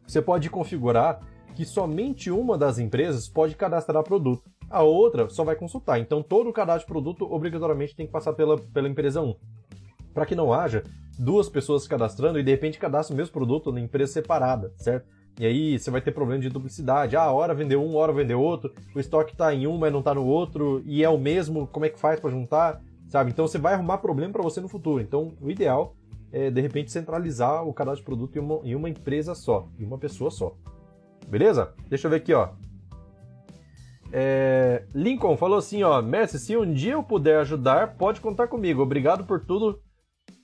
[0.06, 1.20] Você pode configurar
[1.54, 4.50] que somente uma das empresas pode cadastrar produto.
[4.70, 5.98] A outra só vai consultar.
[5.98, 9.34] Então todo o cadastro de produto obrigatoriamente tem que passar pela, pela empresa 1.
[10.12, 10.82] Para que não haja
[11.18, 15.08] duas pessoas cadastrando e de repente cadastre o mesmo produto na empresa separada, certo?
[15.38, 17.16] E aí você vai ter problema de duplicidade.
[17.16, 18.72] Ah, hora vendeu um, hora vendeu outro.
[18.94, 20.82] O estoque está em um, mas não está no outro.
[20.84, 21.66] E é o mesmo.
[21.68, 22.82] Como é que faz para juntar?
[23.08, 23.30] Sabe?
[23.30, 25.00] Então você vai arrumar problema para você no futuro.
[25.00, 25.94] Então o ideal
[26.32, 29.84] é de repente centralizar o cadastro de produto em uma, em uma empresa só, em
[29.84, 30.54] uma pessoa só.
[31.28, 31.72] Beleza?
[31.88, 32.50] Deixa eu ver aqui, ó.
[34.12, 34.84] É...
[34.94, 38.82] Lincoln falou assim, ó, Messi, se um dia eu puder ajudar, pode contar comigo.
[38.82, 39.80] Obrigado por tudo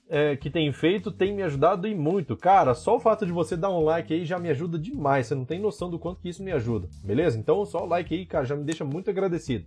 [0.09, 2.35] é, que tem feito tem me ajudado e muito.
[2.37, 5.27] Cara, só o fato de você dar um like aí já me ajuda demais.
[5.27, 7.37] Você não tem noção do quanto que isso me ajuda, beleza?
[7.37, 9.65] Então só o like aí, cara, já me deixa muito agradecido.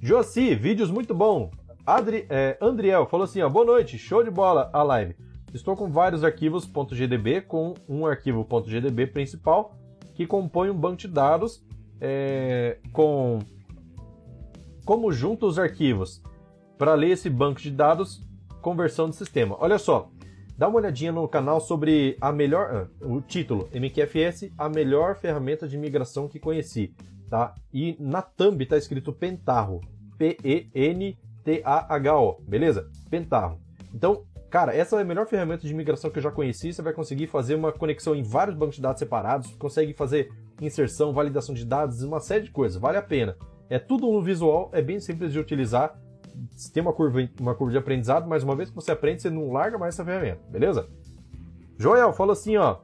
[0.00, 1.50] Josi, vídeos muito bom.
[1.86, 5.14] Adri, é, Andriel falou assim, ó, boa noite, show de bola a live.
[5.52, 9.76] Estou com vários arquivos .gdb com um arquivo .gdb principal
[10.14, 11.64] que compõe um banco de dados
[12.00, 13.38] é, com
[14.84, 16.22] como junto os arquivos.
[16.76, 18.22] Para ler esse banco de dados,
[18.64, 19.54] conversão de sistema.
[19.60, 20.08] Olha só,
[20.56, 25.68] dá uma olhadinha no canal sobre a melhor, ah, o título MQFS, a melhor ferramenta
[25.68, 26.94] de migração que conheci,
[27.28, 27.54] tá?
[27.70, 29.82] E na thumb está escrito Pentarro,
[30.16, 31.14] P E N
[31.44, 32.88] T A H O, beleza?
[33.10, 33.60] Pentarro.
[33.94, 36.72] Então, cara, essa é a melhor ferramenta de migração que eu já conheci.
[36.72, 41.12] Você vai conseguir fazer uma conexão em vários bancos de dados separados, consegue fazer inserção,
[41.12, 42.80] validação de dados, uma série de coisas.
[42.80, 43.36] Vale a pena.
[43.68, 45.98] É tudo no visual, é bem simples de utilizar
[46.72, 49.52] tem uma curva, uma curva de aprendizado, mas uma vez que você aprende, você não
[49.52, 50.88] larga mais essa ferramenta, beleza?
[51.78, 52.76] Joel fala assim, ó.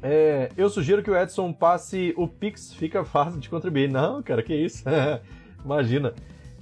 [0.00, 3.90] É, eu sugiro que o Edson passe o Pix, fica fácil de contribuir.
[3.90, 4.84] Não, cara, que isso?
[5.64, 6.14] Imagina.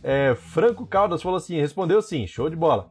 [0.03, 2.91] É, Franco Caldas falou assim, respondeu sim, show de bola.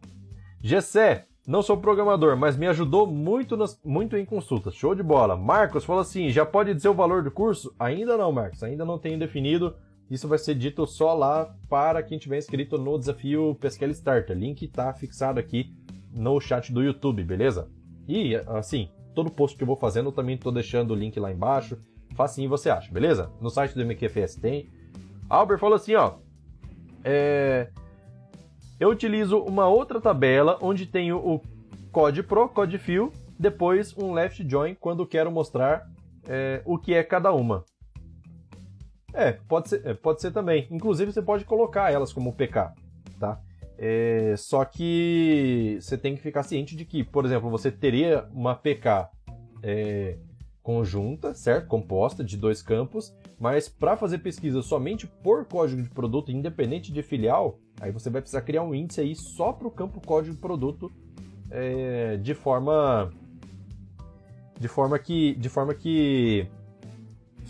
[0.61, 5.35] Gessé, não sou programador, mas me ajudou muito, nas, muito em consultas, show de bola.
[5.35, 7.73] Marcos falou assim, já pode dizer o valor do curso?
[7.79, 9.75] Ainda não, Marcos, ainda não tenho definido
[10.09, 14.37] isso vai ser dito só lá para quem tiver inscrito no desafio Pesquela Starter.
[14.37, 15.73] Link está fixado aqui
[16.11, 17.67] no chat do YouTube, beleza?
[18.07, 21.31] E assim, todo post que eu vou fazendo eu também estou deixando o link lá
[21.31, 21.77] embaixo.
[22.15, 23.31] Facinho você acha, beleza?
[23.41, 24.69] No site do MQFS tem.
[25.29, 26.15] Albert falou assim, ó.
[27.03, 27.69] É...
[28.79, 31.41] Eu utilizo uma outra tabela onde tenho o
[31.91, 35.89] Code Pro, Code Fill, depois um Left Join quando quero mostrar
[36.27, 37.63] é, o que é cada uma.
[39.15, 40.67] É, pode ser, é, pode ser também.
[40.69, 42.73] Inclusive, você pode colocar elas como PK,
[43.19, 43.39] tá?
[43.77, 48.53] É, só que você tem que ficar ciente de que, por exemplo, você teria uma
[48.55, 49.09] PK
[49.63, 50.17] é,
[50.61, 51.67] conjunta, certo?
[51.67, 57.01] Composta de dois campos, mas para fazer pesquisa somente por código de produto, independente de
[57.01, 60.41] filial, aí você vai precisar criar um índice aí só para o campo código de
[60.41, 60.91] produto
[61.51, 63.11] é, de forma
[64.59, 66.47] de forma que de forma que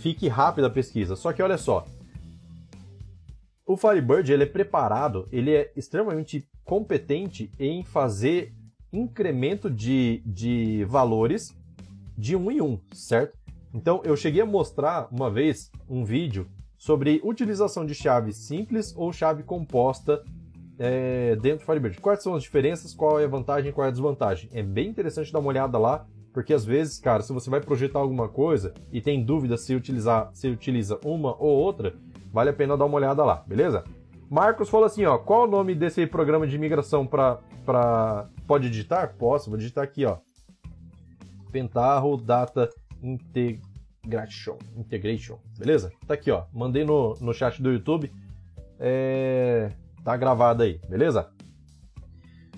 [0.05, 1.15] fique rápida a pesquisa.
[1.15, 1.83] Só que olha só,
[3.65, 8.53] o Firebird ele é preparado, ele é extremamente competente em fazer
[8.93, 11.57] incremento de, de valores
[12.15, 13.35] de um em um, certo?
[13.73, 19.11] Então eu cheguei a mostrar uma vez um vídeo sobre utilização de chave simples ou
[19.11, 20.23] chave composta
[20.77, 21.99] é, dentro do Firebird.
[21.99, 24.51] Quais são as diferenças, qual é a vantagem, qual é a desvantagem.
[24.53, 26.05] É bem interessante dar uma olhada lá,
[26.35, 30.29] porque às vezes, cara, se você vai projetar alguma coisa e tem dúvida se utilizar,
[30.33, 31.95] se utiliza uma ou outra,
[32.29, 33.85] vale a pena dar uma olhada lá, beleza?
[34.29, 39.15] Marcos falou assim, ó, qual o nome desse programa de migração para para pode digitar?
[39.17, 40.17] Posso, vou digitar aqui, ó.
[41.53, 42.69] Pentaho Data
[43.01, 44.57] Integration.
[44.75, 45.89] Integration, beleza?
[46.05, 46.43] Tá aqui, ó.
[46.53, 48.11] Mandei no, no chat do YouTube.
[48.77, 49.71] É...
[50.03, 51.29] Tá gravado aí, beleza?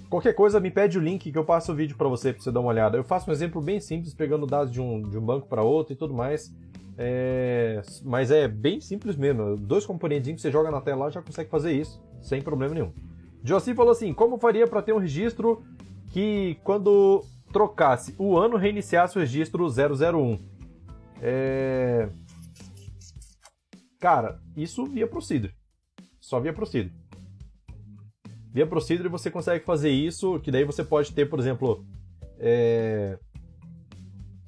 [0.10, 2.52] Qualquer coisa, me pede o link que eu passo o vídeo para você, pra você
[2.52, 2.98] dar uma olhada.
[2.98, 5.94] Eu faço um exemplo bem simples, pegando dados de um, de um banco para outro
[5.94, 6.54] e tudo mais.
[6.98, 7.82] É...
[8.04, 9.58] Mas é bem simples mesmo.
[9.58, 12.94] Dois componentes que você joga na tela lá já consegue fazer isso, sem problema nenhum.
[13.44, 15.62] Josi falou assim: como faria para ter um registro
[16.12, 20.40] que quando trocasse o ano, reiniciasse o registro 001.
[21.22, 22.10] É...
[24.00, 25.54] Cara, isso via Procedure.
[26.20, 26.94] Só via Procedure.
[28.54, 31.86] Via Procedure você consegue fazer isso, que daí você pode ter, por exemplo,
[32.40, 33.18] é...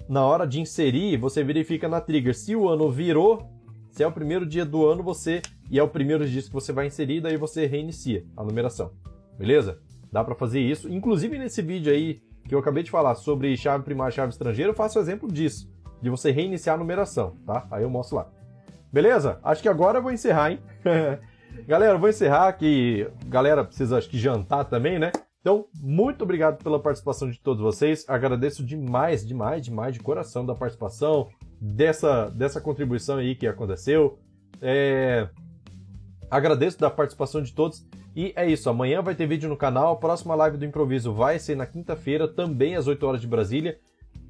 [0.08, 3.50] na hora de inserir, você verifica na trigger se o ano virou,
[3.92, 6.74] se é o primeiro dia do ano, você e é o primeiro registro que você
[6.74, 8.92] vai inserir, daí você reinicia a numeração.
[9.38, 9.80] Beleza?
[10.12, 10.92] Dá para fazer isso.
[10.92, 14.72] Inclusive nesse vídeo aí que eu acabei de falar sobre chave primária e chave estrangeira,
[14.72, 15.72] eu faço exemplo disso,
[16.02, 17.68] de você reiniciar a numeração, tá?
[17.70, 18.28] Aí eu mostro lá.
[18.92, 19.40] Beleza?
[19.44, 20.60] Acho que agora eu vou encerrar, hein?
[21.70, 25.12] galera, vou encerrar que galera precisa acho que jantar também, né?
[25.40, 28.04] Então, muito obrigado pela participação de todos vocês.
[28.10, 31.30] Agradeço demais, demais, demais de coração da participação,
[31.62, 34.18] dessa, dessa contribuição aí que aconteceu.
[34.60, 35.30] É...
[36.30, 37.86] Agradeço da participação de todos.
[38.16, 41.38] E é isso, amanhã vai ter vídeo no canal, a próxima live do improviso vai
[41.38, 43.78] ser na quinta-feira, também às 8 horas de Brasília.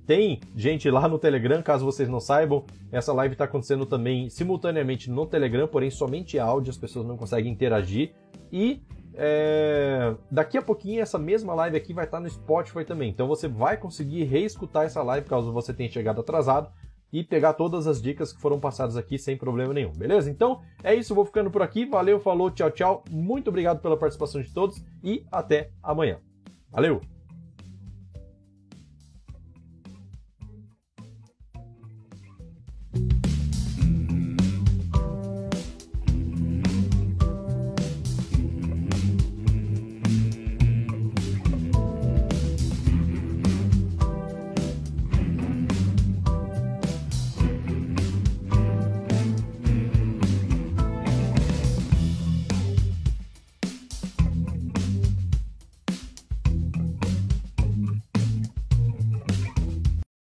[0.10, 5.08] Tem gente lá no Telegram, caso vocês não saibam, essa live está acontecendo também simultaneamente
[5.08, 8.14] no Telegram, porém somente áudio, as pessoas não conseguem interagir.
[8.52, 8.82] E
[9.14, 10.16] é...
[10.32, 13.48] daqui a pouquinho essa mesma live aqui vai estar tá no Spotify também, então você
[13.48, 16.72] vai conseguir reescutar essa live caso você tenha chegado atrasado
[17.14, 20.28] e pegar todas as dicas que foram passadas aqui sem problema nenhum, beleza?
[20.28, 21.86] Então é isso, vou ficando por aqui.
[21.86, 23.04] Valeu, falou, tchau, tchau.
[23.12, 26.18] Muito obrigado pela participação de todos e até amanhã.
[26.72, 27.19] Valeu!